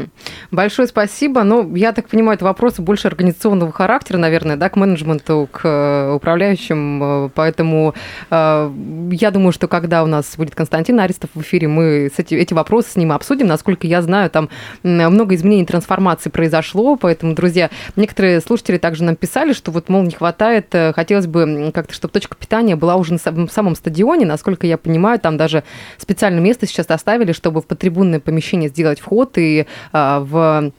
Большое 0.51 0.87
спасибо. 0.87 1.43
Ну, 1.43 1.75
я 1.75 1.93
так 1.93 2.09
понимаю, 2.09 2.37
это 2.37 2.45
вопросы 2.45 2.83
больше 2.83 3.09
организационного 3.09 3.73
характера, 3.73 4.19
наверное, 4.19 4.57
да, 4.57 4.69
к 4.69 4.77
менеджменту, 4.77 5.49
к 5.51 5.61
э, 5.65 6.13
управляющим. 6.13 7.03
Э, 7.03 7.31
поэтому 7.35 7.95
э, 8.31 8.71
я 9.13 9.31
думаю, 9.31 9.53
что 9.53 9.69
когда 9.69 10.03
у 10.05 10.07
нас 10.07 10.37
будет 10.37 10.55
Константин 10.55 11.01
Аристов 11.01 11.31
в 11.35 11.41
эфире, 11.41 11.69
мы 11.69 12.11
эти, 12.15 12.35
эти 12.35 12.53
вопросы 12.53 12.91
с 12.91 12.97
ним 12.97 13.13
обсудим. 13.13 13.47
Насколько 13.47 13.87
я 13.87 14.03
знаю, 14.03 14.29
там 14.29 14.51
много 14.83 15.35
изменений 15.35 15.65
трансформации 15.65 16.29
произошло. 16.29 16.97
Поэтому, 16.97 17.35
друзья, 17.35 17.71
некоторые 17.97 18.41
слушатели 18.43 18.77
также 18.77 19.05
нам 19.05 19.17
писали, 19.17 19.55
что 19.55 19.71
вот, 19.71 19.89
мол, 19.89 20.03
не 20.03 20.13
хватает, 20.13 20.75
хотелось 20.95 21.27
бы 21.27 21.71
как-то, 21.75 21.95
чтобы 21.95 22.13
точка 22.13 22.37
питания 22.37 22.77
была 22.77 22.97
уже 22.97 23.15
на 23.15 23.49
самом 23.49 23.75
стадионе. 23.77 24.27
Насколько 24.27 24.67
я 24.67 24.77
понимаю, 24.77 25.19
там 25.19 25.39
даже 25.39 25.65
специальное 25.97 26.43
место 26.43 26.67
сейчас 26.67 26.87
оставили, 26.91 27.33
чтобы 27.33 27.63
в 27.63 27.67
подтрибунное 27.67 28.21
помещение 28.21 28.69
сделать 28.69 28.90
сделать 28.91 29.01
вход, 29.01 29.33
и 29.37 29.67
а, 29.93 30.21
в 30.21 30.73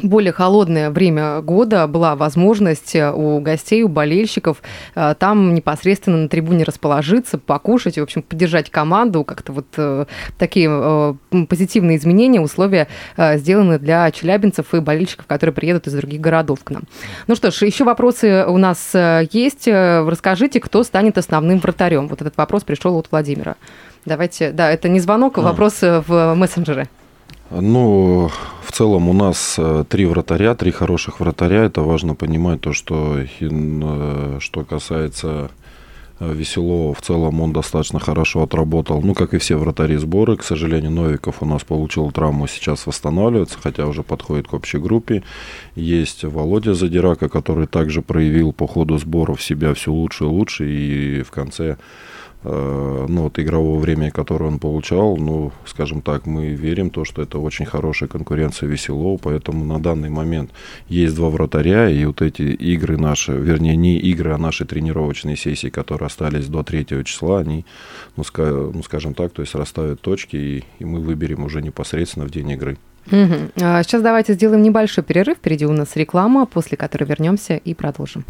более 0.00 0.32
холодное 0.32 0.90
время 0.90 1.40
года 1.40 1.88
была 1.88 2.14
возможность 2.14 2.94
э, 2.94 3.10
у 3.12 3.40
гостей, 3.40 3.82
у 3.82 3.88
болельщиков 3.88 4.62
э, 4.94 5.16
там 5.18 5.54
непосредственно 5.54 6.18
на 6.18 6.28
трибуне 6.28 6.62
расположиться, 6.62 7.36
покушать, 7.36 7.98
в 7.98 8.02
общем, 8.02 8.22
поддержать 8.22 8.70
команду. 8.70 9.24
Как-то 9.24 9.52
вот 9.52 9.66
э, 9.76 10.04
такие 10.38 11.16
позитивные 11.48 11.96
изменения, 11.96 12.40
условия 12.40 12.86
сделаны 13.16 13.80
для 13.80 14.08
челябинцев 14.12 14.72
и 14.72 14.78
болельщиков, 14.78 15.26
которые 15.26 15.52
приедут 15.52 15.88
из 15.88 15.94
других 15.94 16.20
городов 16.20 16.62
к 16.62 16.70
нам. 16.70 16.84
Ну 17.26 17.34
что 17.34 17.50
ж, 17.50 17.62
еще 17.62 17.82
вопросы 17.82 18.44
у 18.46 18.56
нас 18.56 18.94
есть. 19.32 19.66
Расскажите, 19.66 20.60
кто 20.60 20.84
станет 20.84 21.18
основным 21.18 21.58
вратарем? 21.58 22.06
Вот 22.06 22.20
этот 22.20 22.36
вопрос 22.36 22.62
пришел 22.62 22.96
от 22.96 23.08
Владимира. 23.10 23.56
Давайте, 24.04 24.52
да, 24.52 24.70
это 24.70 24.88
не 24.88 25.00
звонок, 25.00 25.38
а 25.38 25.40
вопрос 25.40 25.78
в 25.80 26.34
мессенджере. 26.36 26.86
Ну, 27.50 28.30
в 28.62 28.72
целом 28.72 29.08
у 29.08 29.14
нас 29.14 29.54
э, 29.58 29.84
три 29.88 30.04
вратаря, 30.04 30.54
три 30.54 30.70
хороших 30.70 31.20
вратаря. 31.20 31.64
Это 31.64 31.80
важно 31.80 32.14
понимать 32.14 32.60
то, 32.60 32.74
что 32.74 33.18
э, 33.18 34.38
что 34.38 34.64
касается 34.64 35.50
э, 36.20 36.30
Веселова, 36.30 36.92
в 36.92 37.00
целом 37.00 37.40
он 37.40 37.54
достаточно 37.54 38.00
хорошо 38.00 38.42
отработал. 38.42 39.00
Ну, 39.00 39.14
как 39.14 39.32
и 39.32 39.38
все 39.38 39.56
вратари 39.56 39.96
сборы. 39.96 40.36
К 40.36 40.44
сожалению, 40.44 40.90
Новиков 40.90 41.36
у 41.42 41.46
нас 41.46 41.64
получил 41.64 42.10
травму, 42.10 42.46
сейчас 42.48 42.86
восстанавливается, 42.86 43.58
хотя 43.62 43.86
уже 43.86 44.02
подходит 44.02 44.46
к 44.46 44.52
общей 44.52 44.78
группе. 44.78 45.22
Есть 45.74 46.24
Володя 46.24 46.74
Задирака, 46.74 47.30
который 47.30 47.66
также 47.66 48.02
проявил 48.02 48.52
по 48.52 48.66
ходу 48.66 48.98
сборов 48.98 49.42
себя 49.42 49.72
все 49.72 49.90
лучше 49.90 50.24
и 50.24 50.26
лучше. 50.26 50.70
И 50.70 51.22
в 51.22 51.30
конце 51.30 51.78
ну, 52.44 53.22
вот 53.22 53.38
игрового 53.38 53.80
времени, 53.80 54.10
которое 54.10 54.46
он 54.46 54.58
получал, 54.58 55.16
ну, 55.16 55.52
скажем 55.66 56.02
так, 56.02 56.26
мы 56.26 56.50
верим 56.50 56.90
то, 56.90 57.04
что 57.04 57.22
это 57.22 57.38
очень 57.38 57.64
хорошая 57.64 58.08
конкуренция 58.08 58.68
Веселова, 58.68 59.18
поэтому 59.18 59.64
на 59.64 59.80
данный 59.80 60.08
момент 60.08 60.50
есть 60.88 61.14
два 61.16 61.30
вратаря, 61.30 61.90
и 61.90 62.04
вот 62.04 62.22
эти 62.22 62.42
игры 62.42 62.96
наши, 62.96 63.32
вернее, 63.32 63.76
не 63.76 63.98
игры, 63.98 64.32
а 64.32 64.38
наши 64.38 64.64
тренировочные 64.64 65.36
сессии, 65.36 65.68
которые 65.68 66.06
остались 66.06 66.46
до 66.46 66.62
3 66.62 67.04
числа, 67.04 67.40
они, 67.40 67.64
ну, 68.16 68.22
ска- 68.22 68.70
ну 68.72 68.82
скажем 68.82 69.14
так, 69.14 69.32
то 69.32 69.42
есть 69.42 69.54
расставят 69.54 70.00
точки, 70.00 70.36
и, 70.36 70.64
и 70.78 70.84
мы 70.84 71.00
выберем 71.00 71.44
уже 71.44 71.60
непосредственно 71.60 72.26
в 72.26 72.30
день 72.30 72.50
игры. 72.50 72.76
Угу. 73.10 73.52
Сейчас 73.56 74.02
давайте 74.02 74.34
сделаем 74.34 74.62
небольшой 74.62 75.02
перерыв. 75.02 75.38
Впереди 75.38 75.64
у 75.66 75.72
нас 75.72 75.96
реклама, 75.96 76.46
после 76.46 76.76
которой 76.76 77.04
вернемся 77.04 77.56
и 77.56 77.74
продолжим. 77.74 78.24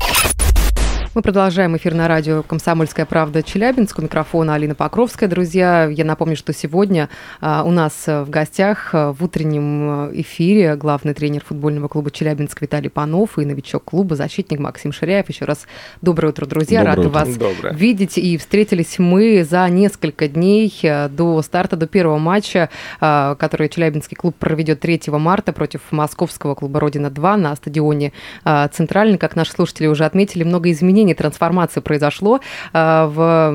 Мы 1.14 1.22
продолжаем 1.22 1.74
эфир 1.76 1.94
на 1.94 2.06
радио 2.06 2.42
«Комсомольская 2.42 3.06
правда» 3.06 3.42
Челябинск. 3.42 3.98
У 3.98 4.02
микрофона 4.02 4.54
Алина 4.54 4.74
Покровская. 4.74 5.28
Друзья, 5.28 5.86
я 5.86 6.04
напомню, 6.04 6.36
что 6.36 6.52
сегодня 6.52 7.08
а, 7.40 7.64
у 7.64 7.70
нас 7.70 8.06
в 8.06 8.26
гостях 8.28 8.90
а, 8.92 9.12
в 9.14 9.24
утреннем 9.24 10.12
эфире 10.20 10.76
главный 10.76 11.14
тренер 11.14 11.42
футбольного 11.44 11.88
клуба 11.88 12.10
Челябинск 12.10 12.60
Виталий 12.60 12.90
Панов 12.90 13.38
и 13.38 13.46
новичок 13.46 13.84
клуба, 13.84 14.16
защитник 14.16 14.60
Максим 14.60 14.92
Ширяев. 14.92 15.28
Еще 15.30 15.46
раз 15.46 15.66
доброе 16.02 16.28
утро, 16.28 16.44
друзья. 16.44 16.80
Доброе 16.80 16.96
Рады 16.96 17.08
утро. 17.08 17.18
вас 17.18 17.36
доброе. 17.36 17.72
видеть. 17.72 18.18
И 18.18 18.36
встретились 18.36 18.98
мы 18.98 19.44
за 19.48 19.66
несколько 19.70 20.28
дней 20.28 20.72
а, 20.84 21.08
до 21.08 21.40
старта, 21.40 21.76
до 21.76 21.86
первого 21.86 22.18
матча, 22.18 22.68
который 23.00 23.68
Челябинский 23.70 24.16
клуб 24.16 24.36
проведет 24.38 24.80
3 24.80 25.00
марта 25.06 25.52
против 25.52 25.80
московского 25.90 26.54
клуба 26.54 26.80
«Родина-2» 26.80 27.36
на 27.36 27.56
стадионе 27.56 28.12
Центральный. 28.44 29.16
Как 29.16 29.36
наши 29.36 29.52
слушатели 29.52 29.86
уже 29.86 30.04
отметили, 30.04 30.44
много 30.44 30.70
изменений 30.70 30.97
изменение, 30.98 31.14
трансформации 31.14 31.80
произошло 31.80 32.40
э, 32.72 33.06
в, 33.06 33.50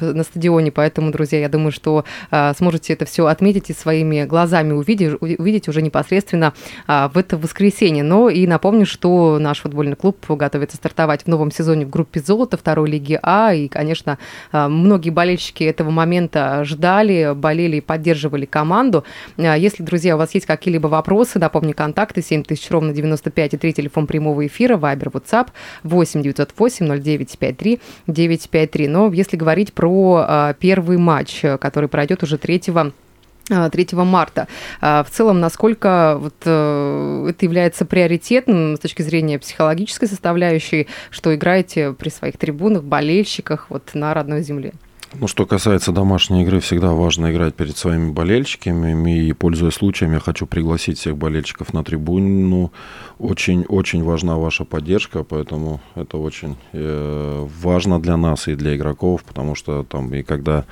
на 0.00 0.22
стадионе, 0.22 0.70
поэтому, 0.70 1.10
друзья, 1.10 1.40
я 1.40 1.48
думаю, 1.48 1.72
что 1.72 2.04
э, 2.30 2.52
сможете 2.56 2.94
это 2.94 3.04
все 3.04 3.26
отметить 3.26 3.70
и 3.70 3.74
своими 3.74 4.24
глазами 4.24 4.72
увидеть, 4.72 5.20
увидеть 5.20 5.68
уже 5.68 5.82
непосредственно 5.82 6.54
э, 6.88 7.08
в 7.12 7.18
это 7.18 7.36
воскресенье. 7.36 8.02
Но 8.02 8.30
и 8.30 8.46
напомню, 8.46 8.86
что 8.86 9.38
наш 9.38 9.60
футбольный 9.60 9.96
клуб 9.96 10.16
готовится 10.28 10.76
стартовать 10.76 11.24
в 11.24 11.26
новом 11.26 11.50
сезоне 11.50 11.84
в 11.84 11.90
группе 11.90 12.20
«Золото» 12.20 12.56
второй 12.56 12.90
лиги 12.90 13.18
А, 13.22 13.52
и, 13.52 13.68
конечно, 13.68 14.18
многие 14.52 15.10
болельщики 15.10 15.64
этого 15.64 15.90
момента 15.90 16.64
ждали, 16.64 17.32
болели 17.34 17.76
и 17.76 17.80
поддерживали 17.80 18.46
команду. 18.46 19.04
Если, 19.36 19.82
друзья, 19.82 20.14
у 20.14 20.18
вас 20.18 20.34
есть 20.34 20.46
какие-либо 20.46 20.88
вопросы, 20.88 21.38
напомню, 21.38 21.74
контакты 21.74 22.22
7000 22.22 22.70
ровно 22.70 22.92
95 22.92 23.54
и 23.54 23.56
3 23.56 23.72
телефон 23.72 24.06
прямого 24.06 24.46
эфира, 24.46 24.76
Вайбер, 24.76 25.08
WhatsApp 25.08 25.48
8 25.82 26.22
908 26.22 26.85
953 26.98 27.80
953. 28.06 28.88
Но 28.88 29.12
если 29.12 29.36
говорить 29.36 29.72
про 29.72 30.24
а, 30.26 30.52
первый 30.54 30.96
матч, 30.96 31.42
который 31.60 31.88
пройдет 31.88 32.22
уже 32.22 32.38
3 32.38 32.58
3 32.58 33.88
а, 33.92 34.04
марта. 34.04 34.48
А, 34.80 35.04
в 35.04 35.10
целом, 35.10 35.40
насколько 35.40 36.16
вот 36.20 36.34
э, 36.44 37.26
это 37.30 37.44
является 37.44 37.84
приоритетным 37.84 38.76
с 38.76 38.80
точки 38.80 39.02
зрения 39.02 39.38
психологической 39.38 40.08
составляющей, 40.08 40.88
что 41.10 41.34
играете 41.34 41.92
при 41.92 42.08
своих 42.08 42.38
трибунах, 42.38 42.82
болельщиках 42.82 43.66
вот 43.70 43.94
на 43.94 44.14
родной 44.14 44.42
земле? 44.42 44.72
Ну, 45.18 45.28
что 45.28 45.46
касается 45.46 45.92
домашней 45.92 46.42
игры, 46.42 46.60
всегда 46.60 46.92
важно 46.92 47.32
играть 47.32 47.54
перед 47.54 47.76
своими 47.76 48.10
болельщиками. 48.10 49.18
И, 49.18 49.32
пользуясь 49.32 49.74
случаем, 49.74 50.12
я 50.12 50.20
хочу 50.20 50.46
пригласить 50.46 50.98
всех 50.98 51.16
болельщиков 51.16 51.72
на 51.72 51.82
трибуну. 51.82 52.70
Очень-очень 53.18 54.04
важна 54.04 54.36
ваша 54.36 54.66
поддержка, 54.66 55.24
поэтому 55.24 55.80
это 55.94 56.18
очень 56.18 56.56
э, 56.72 57.48
важно 57.62 57.98
для 57.98 58.18
нас 58.18 58.46
и 58.46 58.54
для 58.54 58.76
игроков, 58.76 59.24
потому 59.24 59.54
что 59.54 59.84
там 59.84 60.12
и 60.12 60.22
когда 60.22 60.66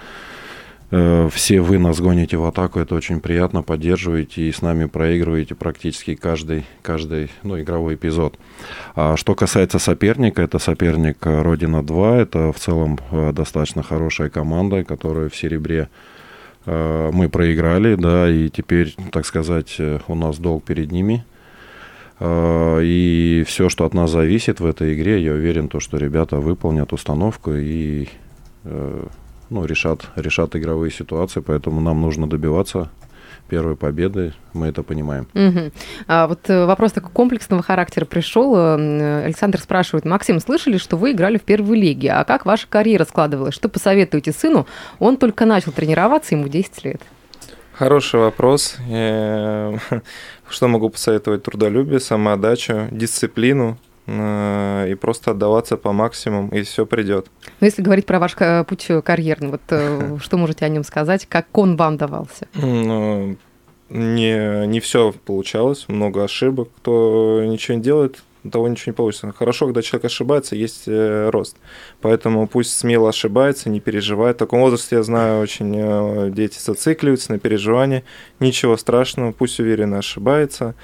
все 1.30 1.60
вы 1.60 1.78
нас 1.78 2.00
гоните 2.00 2.36
в 2.36 2.44
атаку, 2.44 2.78
это 2.78 2.94
очень 2.94 3.20
приятно, 3.20 3.62
поддерживаете 3.62 4.42
и 4.42 4.52
с 4.52 4.62
нами 4.62 4.84
проигрываете 4.84 5.54
практически 5.54 6.14
каждый, 6.14 6.64
каждый 6.82 7.30
ну, 7.42 7.60
игровой 7.60 7.96
эпизод. 7.96 8.38
А 8.94 9.16
что 9.16 9.34
касается 9.34 9.78
соперника, 9.78 10.42
это 10.42 10.58
соперник 10.58 11.18
Родина-2, 11.24 12.20
это 12.20 12.52
в 12.52 12.58
целом 12.60 12.98
э, 13.10 13.32
достаточно 13.32 13.82
хорошая 13.82 14.28
команда, 14.28 14.84
которая 14.84 15.28
в 15.28 15.34
серебре 15.34 15.88
э, 16.66 17.10
мы 17.12 17.28
проиграли, 17.28 17.96
да, 17.96 18.30
и 18.30 18.48
теперь, 18.48 18.94
так 19.10 19.26
сказать, 19.26 19.80
у 20.06 20.14
нас 20.14 20.38
долг 20.38 20.64
перед 20.64 20.92
ними. 20.92 21.24
И 22.22 23.44
все, 23.48 23.68
что 23.68 23.84
от 23.84 23.92
нас 23.92 24.12
зависит 24.12 24.60
в 24.60 24.66
этой 24.66 24.94
игре, 24.94 25.20
я 25.20 25.32
уверен, 25.32 25.68
то, 25.68 25.80
что 25.80 25.96
ребята 25.96 26.36
выполнят 26.36 26.92
установку 26.92 27.52
и 27.52 28.08
ну, 29.50 29.64
решат, 29.64 30.06
решат 30.16 30.56
игровые 30.56 30.90
ситуации, 30.90 31.40
поэтому 31.40 31.80
нам 31.80 32.00
нужно 32.00 32.28
добиваться 32.28 32.90
первой 33.48 33.76
победы, 33.76 34.32
мы 34.52 34.68
это 34.68 34.82
понимаем. 34.82 35.26
Угу. 35.34 35.72
А 36.08 36.26
вот 36.26 36.48
э, 36.48 36.64
вопрос 36.64 36.92
такой 36.92 37.10
комплексного 37.10 37.62
характера 37.62 38.04
пришел. 38.04 38.54
Э, 38.56 39.24
Александр 39.24 39.60
спрашивает, 39.60 40.04
Максим, 40.04 40.40
слышали, 40.40 40.78
что 40.78 40.96
вы 40.96 41.12
играли 41.12 41.38
в 41.38 41.42
первой 41.42 41.78
лиге, 41.78 42.12
а 42.12 42.24
как 42.24 42.46
ваша 42.46 42.66
карьера 42.68 43.04
складывалась? 43.04 43.54
Что 43.54 43.68
посоветуете 43.68 44.32
сыну? 44.32 44.66
Он 44.98 45.16
только 45.16 45.44
начал 45.44 45.72
тренироваться, 45.72 46.34
ему 46.34 46.48
10 46.48 46.84
лет. 46.84 47.02
Хороший 47.72 48.20
вопрос. 48.20 48.76
Что 50.48 50.68
могу 50.68 50.90
посоветовать? 50.90 51.42
Трудолюбие, 51.42 52.00
самоотдачу, 52.00 52.88
дисциплину, 52.92 53.76
Э, 53.76 53.93
и 54.06 54.96
просто 55.00 55.30
отдаваться 55.30 55.76
по 55.76 55.92
максимуму, 55.92 56.50
и 56.54 56.62
все 56.62 56.84
придет. 56.84 57.28
Но 57.60 57.66
если 57.66 57.80
говорить 57.80 58.04
про 58.04 58.18
ваш 58.18 58.34
э, 58.38 58.64
путь 58.64 58.88
карьерный, 59.02 59.48
вот 59.48 59.62
э, 59.70 60.18
что 60.22 60.36
можете 60.36 60.66
о 60.66 60.68
нем 60.68 60.84
сказать, 60.84 61.26
как 61.26 61.46
он 61.56 61.76
вам 61.76 61.96
давался? 61.96 62.46
Ну, 62.54 63.36
не, 63.88 64.66
не 64.66 64.80
все 64.80 65.12
получалось, 65.24 65.86
много 65.88 66.24
ошибок. 66.24 66.68
Кто 66.76 67.44
ничего 67.46 67.76
не 67.76 67.82
делает, 67.82 68.22
того 68.50 68.68
ничего 68.68 68.90
не 68.90 68.94
получится. 68.94 69.32
Хорошо, 69.32 69.66
когда 69.66 69.82
человек 69.82 70.06
ошибается, 70.06 70.56
есть 70.56 70.84
э, 70.86 71.30
рост. 71.30 71.56
Поэтому 72.00 72.46
пусть 72.46 72.76
смело 72.76 73.08
ошибается, 73.08 73.70
не 73.70 73.80
переживает. 73.80 74.36
В 74.36 74.38
таком 74.40 74.60
возрасте, 74.60 74.96
я 74.96 75.02
знаю, 75.02 75.40
очень 75.40 75.74
э, 75.76 76.30
дети 76.30 76.58
зацикливаются 76.58 77.32
на 77.32 77.38
переживании. 77.38 78.04
Ничего 78.40 78.76
страшного, 78.76 79.32
пусть 79.32 79.60
уверенно 79.60 79.98
ошибается 79.98 80.74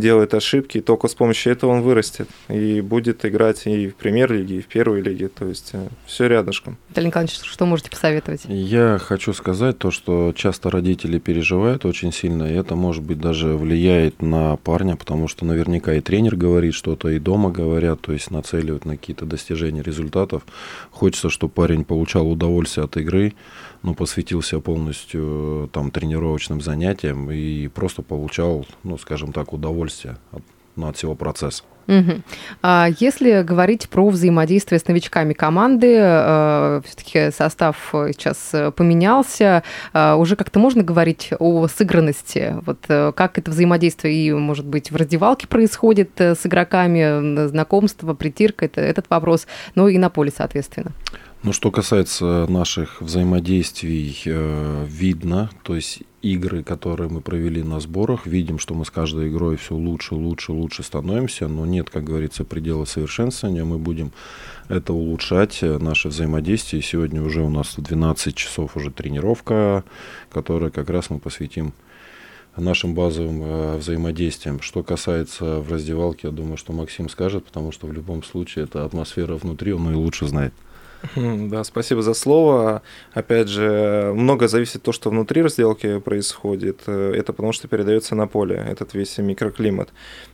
делает 0.00 0.34
ошибки, 0.34 0.78
и 0.78 0.80
только 0.80 1.08
с 1.08 1.14
помощью 1.14 1.52
этого 1.52 1.70
он 1.72 1.82
вырастет 1.82 2.28
и 2.48 2.80
будет 2.80 3.24
играть 3.24 3.66
и 3.66 3.88
в 3.88 3.94
премьер-лиге, 3.94 4.58
и 4.58 4.60
в 4.60 4.66
первой 4.66 5.00
лиге, 5.00 5.28
то 5.28 5.46
есть 5.46 5.70
э, 5.72 5.88
все 6.06 6.26
рядышком. 6.26 6.76
Виталий 6.88 7.08
Николаевич, 7.08 7.38
что 7.42 7.66
можете 7.66 7.90
посоветовать? 7.90 8.42
Я 8.46 8.98
хочу 8.98 9.32
сказать 9.32 9.78
то, 9.78 9.90
что 9.90 10.32
часто 10.34 10.70
родители 10.70 11.18
переживают 11.18 11.84
очень 11.84 12.12
сильно, 12.12 12.44
и 12.44 12.54
это, 12.54 12.76
может 12.76 13.02
быть, 13.02 13.20
даже 13.20 13.56
влияет 13.56 14.22
на 14.22 14.56
парня, 14.56 14.96
потому 14.96 15.28
что 15.28 15.44
наверняка 15.44 15.94
и 15.94 16.00
тренер 16.00 16.36
говорит 16.36 16.74
что-то, 16.74 17.08
и 17.08 17.18
дома 17.18 17.50
говорят, 17.50 18.00
то 18.00 18.12
есть 18.12 18.30
нацеливают 18.30 18.84
на 18.84 18.96
какие-то 18.96 19.26
достижения 19.26 19.82
результатов. 19.82 20.42
Хочется, 20.90 21.30
чтобы 21.30 21.52
парень 21.52 21.84
получал 21.84 22.30
удовольствие 22.30 22.84
от 22.84 22.96
игры, 22.96 23.34
ну, 23.82 23.94
посвятился 23.94 24.60
полностью 24.60 25.64
э, 25.64 25.68
там 25.72 25.90
тренировочным 25.90 26.60
занятиям 26.60 27.30
и 27.30 27.68
просто 27.68 28.02
получал, 28.02 28.66
ну, 28.82 28.98
скажем 28.98 29.32
так, 29.32 29.52
удовольствие 29.52 29.87
от, 30.32 30.42
ну, 30.76 30.88
от 30.88 30.96
всего 30.96 31.14
процесса. 31.14 31.64
Угу. 31.88 32.20
А 32.62 32.88
если 33.00 33.42
говорить 33.42 33.88
про 33.88 34.10
взаимодействие 34.10 34.78
с 34.78 34.86
новичками 34.86 35.32
команды, 35.32 35.96
э, 35.98 36.82
все-таки 36.84 37.30
состав 37.30 37.76
сейчас 37.92 38.54
поменялся, 38.76 39.62
э, 39.94 40.14
уже 40.14 40.36
как-то 40.36 40.58
можно 40.58 40.82
говорить 40.82 41.30
о 41.38 41.66
сыгранности, 41.66 42.56
вот 42.66 42.78
э, 42.88 43.12
как 43.16 43.38
это 43.38 43.50
взаимодействие 43.50 44.14
и, 44.14 44.32
может 44.34 44.66
быть, 44.66 44.90
в 44.90 44.96
раздевалке 44.96 45.46
происходит 45.46 46.10
э, 46.20 46.34
с 46.34 46.44
игроками, 46.44 47.46
знакомство, 47.46 48.12
притирка, 48.12 48.66
это 48.66 48.82
этот 48.82 49.08
вопрос, 49.08 49.46
но 49.74 49.88
и 49.88 49.96
на 49.96 50.10
поле, 50.10 50.30
соответственно. 50.36 50.92
Ну, 51.42 51.54
что 51.54 51.70
касается 51.70 52.46
наших 52.50 53.00
взаимодействий, 53.00 54.20
э, 54.26 54.84
видно, 54.86 55.48
то 55.62 55.74
есть 55.74 56.02
игры, 56.22 56.62
которые 56.62 57.08
мы 57.08 57.20
провели 57.20 57.62
на 57.62 57.80
сборах, 57.80 58.26
видим, 58.26 58.58
что 58.58 58.74
мы 58.74 58.84
с 58.84 58.90
каждой 58.90 59.28
игрой 59.28 59.56
все 59.56 59.74
лучше, 59.74 60.14
лучше, 60.14 60.52
лучше 60.52 60.82
становимся, 60.82 61.48
но 61.48 61.64
нет, 61.64 61.90
как 61.90 62.04
говорится, 62.04 62.44
предела 62.44 62.84
совершенствования, 62.84 63.64
мы 63.64 63.78
будем 63.78 64.12
это 64.68 64.92
улучшать, 64.92 65.58
э, 65.62 65.78
наше 65.78 66.08
взаимодействие. 66.08 66.82
Сегодня 66.82 67.22
уже 67.22 67.42
у 67.42 67.50
нас 67.50 67.74
12 67.76 68.34
часов 68.34 68.76
уже 68.76 68.90
тренировка, 68.90 69.84
которая 70.30 70.70
как 70.70 70.90
раз 70.90 71.10
мы 71.10 71.18
посвятим 71.18 71.72
нашим 72.56 72.94
базовым 72.94 73.42
э, 73.42 73.76
взаимодействием. 73.76 74.60
Что 74.60 74.82
касается 74.82 75.60
в 75.60 75.70
раздевалке, 75.70 76.28
я 76.28 76.32
думаю, 76.32 76.56
что 76.56 76.72
Максим 76.72 77.08
скажет, 77.08 77.44
потому 77.44 77.72
что 77.72 77.86
в 77.86 77.92
любом 77.92 78.22
случае 78.22 78.64
это 78.64 78.84
атмосфера 78.84 79.36
внутри, 79.36 79.72
он 79.72 79.88
ее 79.88 79.96
лучше 79.96 80.26
знает. 80.26 80.52
Да, 81.14 81.64
спасибо 81.64 82.02
за 82.02 82.14
слово. 82.14 82.82
Опять 83.12 83.48
же, 83.48 84.12
много 84.14 84.48
зависит 84.48 84.76
от 84.76 84.82
того, 84.82 84.92
что 84.92 85.10
внутри 85.10 85.42
разделки 85.42 85.98
происходит. 85.98 86.88
Это 86.88 87.32
потому 87.32 87.52
что 87.52 87.68
передается 87.68 88.14
на 88.14 88.26
поле, 88.26 88.56
этот 88.68 88.94
весь 88.94 89.18
микроклимат. 89.18 89.90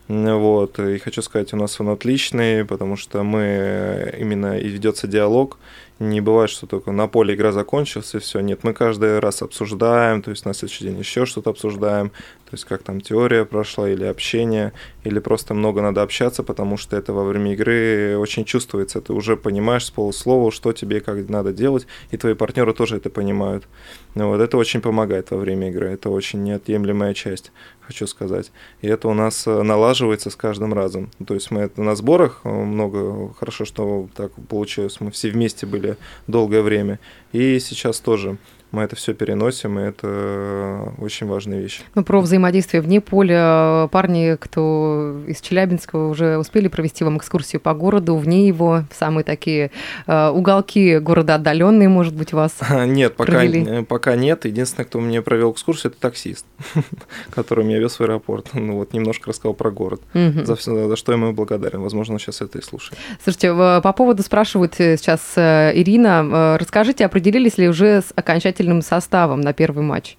Вот. 0.08 0.78
И 0.78 0.98
хочу 0.98 1.22
сказать, 1.22 1.52
у 1.52 1.56
нас 1.56 1.80
он 1.80 1.90
отличный, 1.90 2.64
потому 2.64 2.96
что 2.96 3.22
мы 3.22 4.14
именно 4.18 4.58
и 4.58 4.68
ведется 4.68 5.06
диалог, 5.06 5.58
не 6.00 6.20
бывает, 6.20 6.50
что 6.50 6.66
только 6.66 6.90
на 6.92 7.06
поле 7.06 7.34
игра 7.34 7.52
закончилась 7.52 8.14
и 8.14 8.18
все. 8.18 8.40
Нет, 8.40 8.64
мы 8.64 8.72
каждый 8.72 9.20
раз 9.20 9.42
обсуждаем, 9.42 10.22
то 10.22 10.30
есть 10.30 10.44
на 10.44 10.52
следующий 10.52 10.84
день 10.84 10.98
еще 10.98 11.24
что-то 11.24 11.50
обсуждаем, 11.50 12.10
то 12.54 12.56
есть 12.56 12.66
как 12.66 12.84
там 12.84 13.00
теория 13.00 13.44
прошла 13.44 13.90
или 13.90 14.04
общение, 14.04 14.72
или 15.02 15.18
просто 15.18 15.54
много 15.54 15.82
надо 15.82 16.02
общаться, 16.02 16.44
потому 16.44 16.76
что 16.76 16.96
это 16.96 17.12
во 17.12 17.24
время 17.24 17.52
игры 17.52 18.16
очень 18.16 18.44
чувствуется. 18.44 19.00
Ты 19.00 19.12
уже 19.12 19.36
понимаешь 19.36 19.86
с 19.86 19.90
полуслова, 19.90 20.52
что 20.52 20.72
тебе 20.72 21.00
как 21.00 21.28
надо 21.28 21.52
делать, 21.52 21.88
и 22.12 22.16
твои 22.16 22.34
партнеры 22.34 22.72
тоже 22.72 22.98
это 22.98 23.10
понимают. 23.10 23.66
Вот, 24.14 24.40
это 24.40 24.56
очень 24.56 24.80
помогает 24.80 25.32
во 25.32 25.38
время 25.38 25.70
игры, 25.70 25.88
это 25.88 26.10
очень 26.10 26.44
неотъемлемая 26.44 27.12
часть, 27.12 27.50
хочу 27.80 28.06
сказать. 28.06 28.52
И 28.82 28.86
это 28.86 29.08
у 29.08 29.14
нас 29.14 29.48
э, 29.48 29.62
налаживается 29.62 30.30
с 30.30 30.36
каждым 30.36 30.74
разом. 30.74 31.10
То 31.26 31.34
есть 31.34 31.50
мы 31.50 31.62
это 31.62 31.82
на 31.82 31.96
сборах 31.96 32.42
э, 32.44 32.48
много, 32.48 33.34
хорошо, 33.34 33.64
что 33.64 34.08
так 34.14 34.30
получилось, 34.48 35.00
мы 35.00 35.10
все 35.10 35.28
вместе 35.28 35.66
были 35.66 35.96
долгое 36.28 36.62
время. 36.62 37.00
И 37.32 37.58
сейчас 37.58 37.98
тоже 37.98 38.36
мы 38.74 38.82
это 38.82 38.96
все 38.96 39.14
переносим, 39.14 39.78
и 39.78 39.82
это 39.82 40.92
очень 40.98 41.26
важная 41.26 41.60
вещь. 41.60 41.80
Ну, 41.94 42.04
про 42.04 42.20
взаимодействие 42.20 42.82
вне 42.82 43.00
поля. 43.00 43.88
Парни, 43.90 44.36
кто 44.38 45.20
из 45.26 45.40
Челябинска, 45.40 45.96
уже 45.96 46.38
успели 46.38 46.68
провести 46.68 47.04
вам 47.04 47.18
экскурсию 47.18 47.60
по 47.60 47.72
городу, 47.72 48.16
вне 48.16 48.46
его, 48.46 48.82
самые 48.92 49.24
такие 49.24 49.70
э, 50.06 50.28
уголки 50.28 50.98
города 50.98 51.36
отдаленные, 51.36 51.88
может 51.88 52.14
быть, 52.14 52.32
вас 52.32 52.52
Нет, 52.86 53.16
пока, 53.16 53.42
пока 53.88 54.16
нет. 54.16 54.44
Единственное, 54.44 54.86
кто 54.86 55.00
мне 55.00 55.22
провел 55.22 55.52
экскурсию, 55.52 55.92
это 55.92 56.00
таксист, 56.00 56.46
который 57.30 57.64
меня 57.64 57.78
вез 57.78 57.98
в 57.98 58.00
аэропорт. 58.00 58.50
Ну 58.54 58.74
вот, 58.74 58.92
немножко 58.92 59.30
рассказал 59.30 59.54
про 59.54 59.70
город, 59.70 60.02
за, 60.12 60.56
все, 60.56 60.88
за 60.88 60.96
что 60.96 61.12
ему 61.12 61.32
благодарен. 61.32 61.80
Возможно, 61.80 62.14
он 62.14 62.20
сейчас 62.20 62.40
это 62.42 62.58
и 62.58 62.62
слушает. 62.62 62.98
Слушайте, 63.22 63.54
по 63.54 63.92
поводу 63.92 64.22
спрашивают 64.22 64.74
э, 64.78 64.96
сейчас 64.96 65.20
э, 65.36 65.72
Ирина, 65.74 66.56
расскажите, 66.58 67.04
определились 67.04 67.58
ли 67.58 67.68
уже 67.68 68.00
с 68.00 68.12
окончательным 68.14 68.63
обязательным 68.64 68.82
составом 68.82 69.40
на 69.40 69.52
первый 69.52 69.84
матч? 69.84 70.16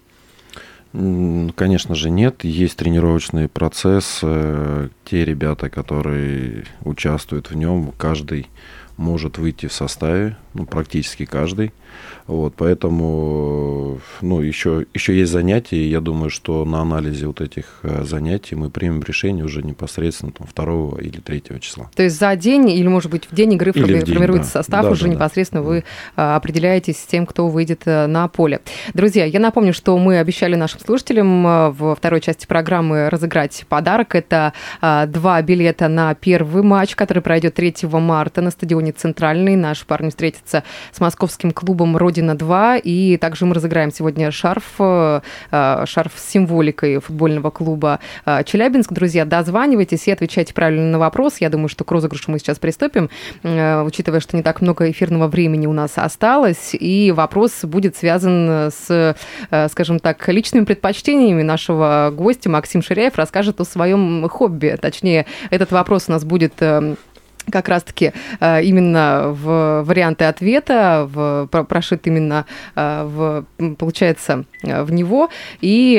Конечно 0.92 1.94
же, 1.94 2.10
нет. 2.10 2.44
Есть 2.44 2.76
тренировочный 2.78 3.48
процесс. 3.48 4.20
Те 4.20 5.24
ребята, 5.24 5.68
которые 5.68 6.64
участвуют 6.84 7.50
в 7.50 7.56
нем, 7.56 7.92
каждый 7.98 8.46
может 8.96 9.36
выйти 9.36 9.66
в 9.66 9.74
составе, 9.74 10.36
ну, 10.54 10.64
практически 10.64 11.26
каждый. 11.26 11.72
Вот, 12.26 12.54
поэтому 12.56 14.00
ну, 14.20 14.40
еще, 14.40 14.86
еще 14.94 15.16
есть 15.16 15.32
занятия, 15.32 15.76
и 15.76 15.88
я 15.88 16.00
думаю, 16.00 16.30
что 16.30 16.64
на 16.64 16.80
анализе 16.80 17.26
вот 17.26 17.40
этих 17.40 17.80
э, 17.82 18.04
занятий 18.04 18.56
мы 18.56 18.70
примем 18.70 19.02
решение 19.02 19.44
уже 19.44 19.62
непосредственно 19.62 20.32
там, 20.32 20.46
2 20.52 21.00
или 21.00 21.20
3 21.20 21.60
числа. 21.60 21.90
То 21.94 22.02
есть 22.02 22.18
за 22.18 22.34
день 22.36 22.68
или, 22.70 22.88
может 22.88 23.10
быть, 23.10 23.26
в 23.30 23.34
день 23.34 23.54
игры 23.54 23.72
или 23.74 24.00
форми- 24.00 24.04
формируется 24.04 24.54
да. 24.54 24.62
состав, 24.62 24.82
да, 24.84 24.90
уже 24.90 25.04
да, 25.04 25.08
непосредственно 25.10 25.62
да. 25.62 25.68
вы 25.68 25.84
а, 26.16 26.36
определяетесь 26.36 26.98
с 26.98 27.06
тем, 27.06 27.26
кто 27.26 27.48
выйдет 27.48 27.82
э, 27.84 28.06
на 28.06 28.26
поле. 28.28 28.60
Друзья, 28.92 29.24
я 29.24 29.38
напомню, 29.38 29.72
что 29.72 29.96
мы 29.98 30.18
обещали 30.18 30.56
нашим 30.56 30.80
слушателям 30.80 31.72
во 31.72 31.94
второй 31.94 32.20
части 32.20 32.46
программы 32.46 33.08
разыграть 33.08 33.64
подарок. 33.68 34.14
Это 34.14 34.52
два 34.80 35.42
билета 35.42 35.88
на 35.88 36.14
первый 36.14 36.62
матч, 36.62 36.94
который 36.94 37.22
пройдет 37.22 37.54
3 37.54 37.74
марта 37.84 38.40
на 38.40 38.50
стадионе 38.50 38.92
«Центральный». 38.92 39.56
Наши 39.56 39.86
парни 39.86 40.10
встретятся 40.10 40.64
с 40.92 41.00
московским 41.00 41.50
клубом 41.50 41.96
«Родина 41.96 42.15
«Родина-2», 42.16 42.80
и 42.82 43.16
также 43.18 43.44
мы 43.46 43.54
разыграем 43.54 43.92
сегодня 43.92 44.30
шарф, 44.30 44.64
э, 44.78 45.20
шарф 45.50 46.12
с 46.16 46.30
символикой 46.30 46.98
футбольного 46.98 47.50
клуба 47.50 48.00
э, 48.24 48.42
Челябинск. 48.44 48.92
Друзья, 48.92 49.24
дозванивайтесь 49.24 50.08
и 50.08 50.10
отвечайте 50.10 50.54
правильно 50.54 50.86
на 50.86 50.98
вопрос. 50.98 51.36
Я 51.40 51.50
думаю, 51.50 51.68
что 51.68 51.84
к 51.84 51.90
розыгрышу 51.90 52.30
мы 52.30 52.38
сейчас 52.38 52.58
приступим, 52.58 53.10
э, 53.42 53.82
учитывая, 53.82 54.20
что 54.20 54.36
не 54.36 54.42
так 54.42 54.62
много 54.62 54.90
эфирного 54.90 55.28
времени 55.28 55.66
у 55.66 55.72
нас 55.72 55.92
осталось, 55.96 56.70
и 56.72 57.12
вопрос 57.14 57.64
будет 57.64 57.96
связан 57.96 58.70
с, 58.70 59.16
скажем 59.68 59.98
так, 59.98 60.26
личными 60.28 60.64
предпочтениями 60.64 61.42
нашего 61.42 62.12
гостя. 62.14 62.48
Максим 62.48 62.82
Ширяев 62.82 63.16
расскажет 63.16 63.60
о 63.60 63.64
своем 63.64 64.28
хобби. 64.28 64.76
Точнее, 64.80 65.26
этот 65.50 65.70
вопрос 65.72 66.04
у 66.08 66.12
нас 66.12 66.24
будет 66.24 66.54
как 67.50 67.68
раз-таки 67.68 68.12
э, 68.40 68.62
именно 68.62 69.28
в 69.28 69.82
варианты 69.84 70.24
ответа, 70.24 71.08
в, 71.12 71.46
прошит 71.46 72.06
именно, 72.06 72.46
э, 72.74 73.04
в, 73.04 73.74
получается, 73.76 74.44
э, 74.62 74.82
в 74.82 74.92
него. 74.92 75.30
И 75.60 75.96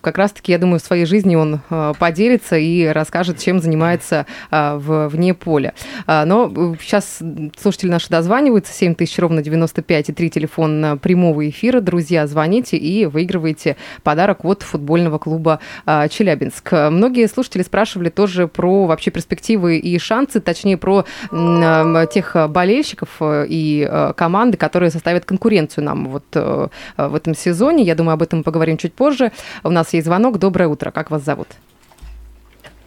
как 0.00 0.18
раз-таки, 0.18 0.52
я 0.52 0.58
думаю, 0.58 0.80
в 0.80 0.82
своей 0.82 1.06
жизни 1.06 1.36
он 1.36 1.60
поделится 1.98 2.56
и 2.56 2.86
расскажет, 2.86 3.38
чем 3.38 3.60
занимается 3.60 4.26
в, 4.50 5.08
вне 5.08 5.34
поля. 5.34 5.74
Но 6.06 6.52
сейчас 6.80 7.20
слушатели 7.58 7.90
наши 7.90 8.08
дозваниваются, 8.08 8.72
7 8.72 8.94
тысяч 8.94 9.18
ровно 9.18 9.42
95 9.42 10.10
и 10.10 10.12
3 10.12 10.30
телефон 10.30 10.98
прямого 11.00 11.48
эфира. 11.48 11.80
Друзья, 11.80 12.26
звоните 12.26 12.76
и 12.76 13.06
выигрывайте 13.06 13.76
подарок 14.02 14.44
от 14.44 14.62
футбольного 14.62 15.18
клуба 15.18 15.60
Челябинск. 15.86 16.72
Многие 16.72 17.26
слушатели 17.28 17.62
спрашивали 17.62 18.08
тоже 18.08 18.48
про 18.48 18.86
вообще 18.86 19.10
перспективы 19.10 19.78
и 19.78 19.98
шансы, 19.98 20.40
точнее, 20.40 20.71
точнее 20.72 20.76
про 20.76 22.06
тех 22.06 22.36
болельщиков 22.48 23.08
э, 23.20 23.46
и 23.48 23.86
э, 23.88 24.12
команды, 24.16 24.56
которые 24.56 24.90
составят 24.90 25.24
конкуренцию 25.24 25.84
нам 25.84 26.08
вот 26.08 26.24
э, 26.34 26.68
в 26.96 27.14
этом 27.14 27.34
сезоне. 27.34 27.82
Я 27.84 27.94
думаю, 27.94 28.14
об 28.14 28.22
этом 28.22 28.40
мы 28.40 28.42
поговорим 28.42 28.76
чуть 28.76 28.94
позже. 28.94 29.32
У 29.62 29.70
нас 29.70 29.92
есть 29.92 30.06
звонок. 30.06 30.38
Доброе 30.38 30.68
утро. 30.68 30.90
Как 30.90 31.10
вас 31.10 31.24
зовут? 31.24 31.48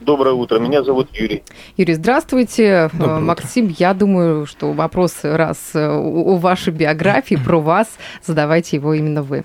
Доброе 0.01 0.35
утро, 0.35 0.59
меня 0.59 0.83
зовут 0.83 1.07
Юрий. 1.13 1.41
Юрий, 1.77 1.95
здравствуйте. 1.95 2.89
Доброе 2.93 3.19
Максим, 3.19 3.65
утро. 3.65 3.75
я 3.79 3.93
думаю, 3.93 4.45
что 4.45 4.71
вопрос 4.73 5.19
раз 5.23 5.71
о 5.73 6.37
вашей 6.37 6.73
биографии, 6.73 7.35
про 7.35 7.59
вас, 7.59 7.87
задавайте 8.23 8.75
его 8.75 8.93
именно 8.93 9.23
вы. 9.23 9.41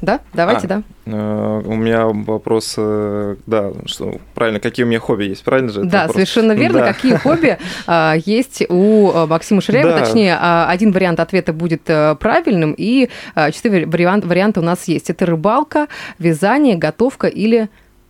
Да, 0.00 0.20
давайте, 0.32 0.66
А, 0.66 0.68
да. 0.68 0.82
Э, 1.06 1.62
У 1.64 1.74
меня 1.74 2.06
вопрос, 2.06 2.74
э, 2.76 3.36
да, 3.46 3.72
что 3.86 4.20
правильно, 4.34 4.60
какие 4.60 4.84
у 4.84 4.88
меня 4.88 5.00
хобби 5.00 5.24
есть, 5.24 5.42
правильно 5.42 5.72
же? 5.72 5.82
Да, 5.84 6.02
вопрос? 6.02 6.14
совершенно 6.14 6.52
верно. 6.52 6.80
Да. 6.80 6.92
Какие 6.92 7.16
хобби 7.16 7.58
а, 7.86 8.14
есть 8.24 8.62
у 8.68 9.10
а, 9.12 9.26
Максима 9.26 9.60
Ширяева? 9.60 9.90
Да. 9.90 10.04
Точнее, 10.04 10.36
а, 10.40 10.68
один 10.70 10.92
вариант 10.92 11.20
ответа 11.20 11.52
будет 11.52 11.82
правильным, 11.82 12.74
и 12.76 13.08
а, 13.34 13.50
четыре 13.50 13.86
вариант, 13.86 14.24
варианта 14.24 14.60
у 14.60 14.62
нас 14.62 14.86
есть. 14.86 15.10
Это 15.10 15.26
рыбалка, 15.26 15.88
вязание, 16.18 16.76
готовка 16.76 17.26
или, 17.26 17.68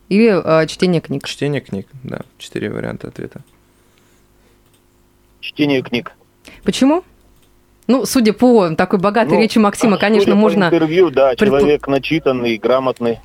или 0.09 0.67
чтение 0.67 1.01
книг. 1.01 1.27
Чтение 1.27 1.61
книг, 1.61 1.87
да, 2.03 2.21
четыре 2.39 2.71
варианта 2.71 3.09
ответа. 3.09 3.41
Чтение 5.41 5.83
книг. 5.83 6.13
Почему? 6.65 7.03
Ну, 7.89 8.05
судя 8.05 8.35
по 8.35 8.69
такой 8.77 8.99
богатой 8.99 9.37
Ну, 9.37 9.43
речи 9.43 9.59
Максима, 9.59 9.97
а 9.97 9.99
конечно, 9.99 10.35
можно... 10.35 10.67
интервью, 10.67 11.11
да, 11.11 11.33
предпо- 11.33 11.37
человек 11.47 11.89
начитанный, 11.89 12.59
грамотный. 12.59 13.19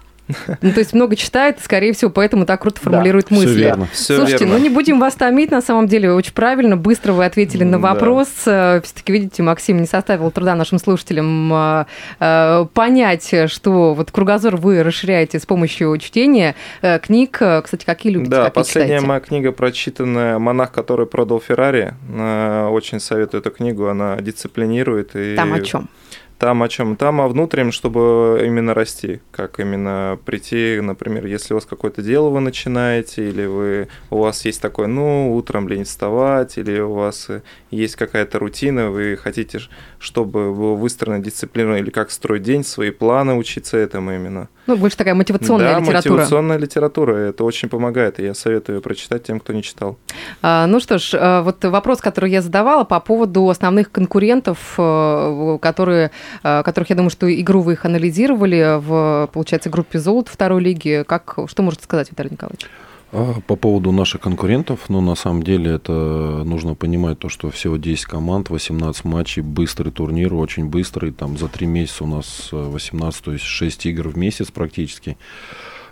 Ну, 0.62 0.72
то 0.72 0.80
есть 0.80 0.94
много 0.94 1.16
читает, 1.18 1.58
скорее 1.62 1.92
всего, 1.94 2.10
поэтому 2.10 2.46
так 2.46 2.62
круто 2.62 2.80
Да, 2.84 2.90
формулирует 2.92 3.26
всё 3.28 3.36
мысли. 3.36 3.60
верно. 3.60 3.88
Все 3.92 4.16
Слушайте, 4.18 4.46
верно. 4.46 4.58
ну 4.58 4.64
не 4.64 4.70
будем 4.70 5.00
вас 5.00 5.16
томить, 5.16 5.52
на 5.52 5.62
самом 5.62 5.88
деле, 5.88 6.14
очень 6.14 6.34
правильно, 6.34 6.78
быстро 6.78 7.12
вы 7.14 7.26
ответили 7.26 7.64
на 7.66 7.76
М, 7.76 7.82
да. 7.82 7.94
вопрос. 7.94 8.28
Все-таки, 8.30 9.12
видите, 9.12 9.44
Максим 9.44 9.78
не 9.82 9.86
составил 9.86 10.32
труда 10.32 10.56
нашим 10.56 10.80
слушателям 10.80 11.52
а, 11.54 11.88
а, 12.20 12.66
понять, 12.74 13.34
что 13.48 13.94
вот 13.94 14.12
кругозор 14.12 14.56
вы 14.56 14.82
расширяете 14.82 15.40
с 15.40 15.46
помощью 15.46 15.98
чтения 15.98 16.56
э, 16.82 17.00
книг. 17.00 17.38
Э, 17.42 17.62
Кстати, 17.62 17.84
какие 17.86 18.14
любите, 18.14 18.32
Да, 18.32 18.38
какие 18.46 18.54
последняя 18.54 18.88
читаете? 18.88 19.06
моя 19.08 19.20
книга 19.20 19.52
прочитанная 19.52 20.40
«Монах, 20.40 20.72
который 20.72 21.06
продал 21.06 21.42
Феррари». 21.42 21.94
Э, 22.10 22.68
Очень 22.68 23.00
советую 23.00 23.42
эту 23.42 23.52
книгу, 23.52 23.88
она 23.88 24.16
дисциплинирует. 24.22 25.16
И 25.16 25.36
Там 25.36 25.54
о 25.54 25.60
чем? 25.60 25.90
Там 26.40 26.64
о 26.64 26.70
чем? 26.70 26.96
Там 26.96 27.22
о 27.22 27.28
внутреннем, 27.28 27.72
чтобы 27.72 28.44
именно 28.46 28.74
расти. 28.74 29.22
Как 29.32 29.60
именно 29.60 30.20
прийти, 30.26 30.80
например, 30.82 31.26
если 31.26 31.54
у 31.54 31.58
вас 31.58 31.66
какое-то 31.66 32.02
дело 32.02 32.30
вы 32.30 32.40
начинаете, 32.42 33.30
или 33.30 33.46
вы, 33.46 33.88
у 34.10 34.18
вас 34.20 34.46
есть 34.46 34.62
такое, 34.62 34.88
ну, 34.88 35.36
утром 35.36 35.68
лень 35.68 35.84
вставать, 35.86 36.58
или 36.58 36.80
у 36.80 36.94
вас 36.94 37.30
есть 37.72 37.96
какая-то 37.96 38.40
рутина, 38.40 38.90
вы 38.90 39.16
хотите, 39.16 39.60
чтобы 40.00 40.54
было 40.54 40.76
выстроена 40.76 41.24
дисциплина, 41.24 41.76
или 41.76 41.90
как 41.90 42.12
строить 42.12 42.44
день, 42.44 42.64
свои 42.64 42.92
планы, 42.92 43.36
учиться 43.36 43.78
этому 43.78 44.14
именно. 44.14 44.50
Ну, 44.66 44.78
больше 44.78 44.96
такая 44.96 45.14
мотивационная 45.14 45.74
да, 45.74 45.80
литература. 45.80 46.14
мотивационная 46.14 46.58
литература, 46.58 47.16
это 47.16 47.44
очень 47.44 47.70
помогает, 47.70 48.20
и 48.20 48.24
я 48.24 48.34
советую 48.34 48.78
ее 48.78 48.82
прочитать 48.82 49.24
тем, 49.24 49.40
кто 49.40 49.54
не 49.54 49.62
читал. 49.62 49.98
А, 50.42 50.68
Ну 50.68 50.80
что 50.80 50.98
ж, 50.98 51.12
а, 51.14 51.42
вот 51.42 51.64
вопрос, 51.66 52.00
который 52.00 52.32
я 52.32 52.42
задавала 52.42 52.84
по 52.84 53.00
поводу 53.00 53.50
основных 53.50 53.92
конкурентов, 53.92 54.76
э, 54.78 55.58
которые, 55.62 56.12
э, 56.44 56.64
которых, 56.64 56.90
я 56.90 56.96
думаю, 56.96 57.10
что 57.10 57.34
игру 57.34 57.62
вы 57.62 57.74
их 57.74 57.86
анализировали 57.86 58.80
в, 58.80 59.30
получается, 59.34 59.70
группе 59.70 60.00
«Золото» 60.00 60.32
второй 60.32 60.62
лиги. 60.62 61.04
Как, 61.08 61.38
что 61.48 61.64
можете 61.64 61.84
сказать, 61.84 62.10
Виталий 62.12 62.32
Николаевич? 62.32 62.68
А 63.16 63.40
По 63.46 63.56
поводу 63.56 63.92
наших 63.92 64.22
конкурентов, 64.22 64.90
ну, 64.90 65.00
на 65.00 65.14
самом 65.14 65.44
деле, 65.44 65.72
это 65.72 66.44
нужно 66.46 66.74
понимать 66.74 67.20
то, 67.20 67.30
что 67.30 67.52
всего 67.52 67.78
10 67.78 68.06
команд, 68.06 68.50
18 68.50 69.06
матчей, 69.06 69.44
быстрый 69.44 69.92
турнир, 69.92 70.34
очень 70.34 70.66
быстрый, 70.66 71.12
там 71.12 71.38
за 71.38 71.48
3 71.48 71.68
месяца 71.68 72.06
у 72.06 72.08
нас 72.08 72.50
э, 72.52 72.56
18, 72.56 73.24
то 73.24 73.34
есть 73.34 73.44
6 73.46 73.86
игр 73.86 74.08
в 74.10 74.18
месяц 74.18 74.50
практически. 74.50 75.18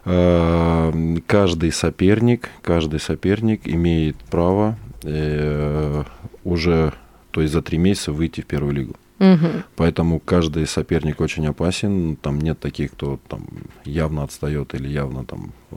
Э, 0.05 0.91
Каждый 1.27 1.71
соперник, 1.71 2.49
каждый 2.63 2.99
соперник 2.99 3.67
имеет 3.67 4.15
право 4.31 4.77
э, 5.03 6.03
уже, 6.43 6.93
то 7.29 7.41
есть 7.41 7.53
за 7.53 7.61
3 7.61 7.77
месяца 7.77 8.11
выйти 8.11 8.41
в 8.41 8.47
первую 8.47 8.73
лигу. 8.73 8.95
Мгм. 9.19 9.63
Поэтому 9.75 10.19
каждый 10.19 10.65
соперник 10.65 11.21
очень 11.21 11.45
опасен. 11.45 12.15
Там 12.15 12.41
нет 12.41 12.59
таких, 12.59 12.93
кто 12.93 13.19
там 13.27 13.45
явно 13.85 14.23
отстает 14.23 14.73
или 14.73 14.89
явно 14.89 15.23
там, 15.23 15.51
э, 15.69 15.75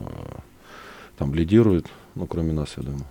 там 1.17 1.33
лидирует. 1.33 1.87
Ну, 2.15 2.27
кроме 2.27 2.53
нас, 2.53 2.73
я 2.77 2.83
думаю. 2.83 3.05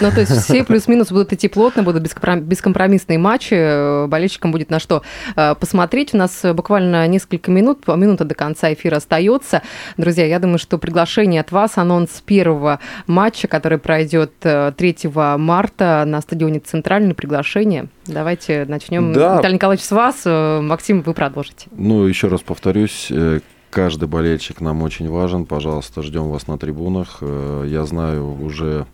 Ну, 0.00 0.10
то 0.10 0.20
есть 0.20 0.32
все 0.32 0.64
плюс-минус 0.64 1.10
будут 1.10 1.32
идти 1.32 1.48
плотно, 1.48 1.82
будут 1.82 2.02
бескомпром- 2.02 2.40
бескомпромиссные 2.40 3.18
матчи, 3.18 3.54
э, 3.54 4.06
болельщикам 4.06 4.52
будет 4.52 4.70
на 4.70 4.78
что 4.78 5.02
э, 5.34 5.54
посмотреть. 5.56 6.14
У 6.14 6.16
нас 6.16 6.42
буквально 6.54 7.06
несколько 7.08 7.50
минут, 7.50 7.86
минута 7.88 8.24
до 8.24 8.34
конца 8.34 8.72
эфира 8.72 8.96
остается. 8.96 9.62
Друзья, 9.96 10.26
я 10.26 10.38
думаю, 10.38 10.58
что 10.58 10.78
приглашение 10.78 11.40
от 11.40 11.50
вас, 11.50 11.76
анонс 11.76 12.22
первого 12.24 12.80
матча, 13.06 13.48
который 13.48 13.78
пройдет 13.78 14.32
э, 14.42 14.72
3 14.76 14.96
марта 15.38 16.04
на 16.06 16.20
стадионе 16.20 16.60
Центральный, 16.60 17.14
приглашение. 17.14 17.88
Давайте 18.06 18.66
начнем. 18.66 19.12
Да. 19.12 19.38
Виталий 19.38 19.54
Николаевич, 19.54 19.84
с 19.84 19.90
вас. 19.90 20.22
Э, 20.24 20.60
Максим, 20.60 21.02
вы 21.02 21.14
продолжите. 21.14 21.66
Ну, 21.72 22.06
еще 22.06 22.28
раз 22.28 22.42
повторюсь, 22.42 23.08
э, 23.10 23.40
каждый 23.74 24.06
болельщик 24.06 24.60
нам 24.60 24.82
очень 24.82 25.10
важен. 25.10 25.46
Пожалуйста, 25.46 26.00
ждем 26.02 26.30
вас 26.30 26.46
на 26.46 26.56
трибунах. 26.58 27.18
Э, 27.20 27.66
Я 27.68 27.84
знаю 27.84 28.40
уже 28.40 28.86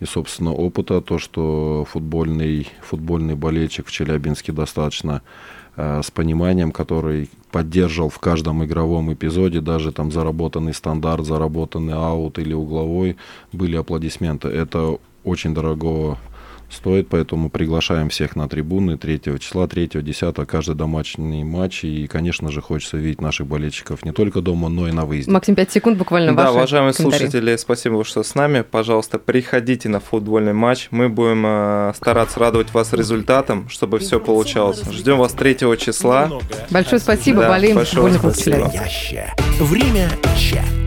и, 0.00 0.04
собственно, 0.06 0.52
опыта, 0.52 1.00
то, 1.00 1.18
что 1.20 1.86
футбольный, 1.88 2.66
футбольный 2.82 3.36
болельщик 3.36 3.86
в 3.86 3.92
Челябинске 3.92 4.50
достаточно 4.50 5.22
э, 5.76 6.00
с 6.02 6.10
пониманием, 6.10 6.72
который 6.72 7.30
поддерживал 7.52 8.08
в 8.08 8.18
каждом 8.18 8.64
игровом 8.64 9.12
эпизоде, 9.12 9.60
даже 9.60 9.92
там 9.92 10.10
заработанный 10.10 10.74
стандарт, 10.74 11.24
заработанный 11.24 11.94
аут 11.94 12.40
или 12.40 12.54
угловой, 12.54 13.16
были 13.52 13.76
аплодисменты. 13.76 14.48
Это 14.48 14.98
очень 15.22 15.54
дорого 15.54 16.18
стоит, 16.70 17.08
поэтому 17.08 17.50
приглашаем 17.50 18.08
всех 18.08 18.36
на 18.36 18.48
трибуны 18.48 18.96
3 18.96 19.20
числа, 19.40 19.66
3 19.66 19.90
10 20.02 20.34
каждый 20.46 20.74
домашний 20.74 21.44
матч. 21.44 21.84
И, 21.84 22.06
конечно 22.06 22.50
же, 22.50 22.60
хочется 22.60 22.96
видеть 22.96 23.20
наших 23.20 23.46
болельщиков 23.46 24.04
не 24.04 24.12
только 24.12 24.40
дома, 24.40 24.68
но 24.68 24.88
и 24.88 24.92
на 24.92 25.04
выезде. 25.04 25.30
Максим, 25.30 25.54
5 25.54 25.72
секунд 25.72 25.98
буквально 25.98 26.34
Да, 26.34 26.52
уважаемые 26.52 26.92
слушатели, 26.92 27.56
спасибо, 27.56 28.04
что 28.04 28.22
с 28.22 28.34
нами. 28.34 28.62
Пожалуйста, 28.62 29.18
приходите 29.18 29.88
на 29.88 30.00
футбольный 30.00 30.52
матч. 30.52 30.88
Мы 30.90 31.08
будем 31.08 31.44
э, 31.46 31.92
стараться 31.96 32.40
радовать 32.40 32.72
вас 32.72 32.92
результатом, 32.92 33.68
чтобы 33.68 33.98
все 33.98 34.20
получалось. 34.20 34.82
Ждем 34.90 35.18
вас 35.18 35.32
3 35.32 35.56
числа. 35.78 36.30
Большое 36.70 37.00
спасибо, 37.00 37.42
Да, 37.42 37.48
болеем 37.48 37.76
большое 37.76 38.12
спасибо. 38.14 38.72
Время 39.60 40.08
чат. 40.36 40.83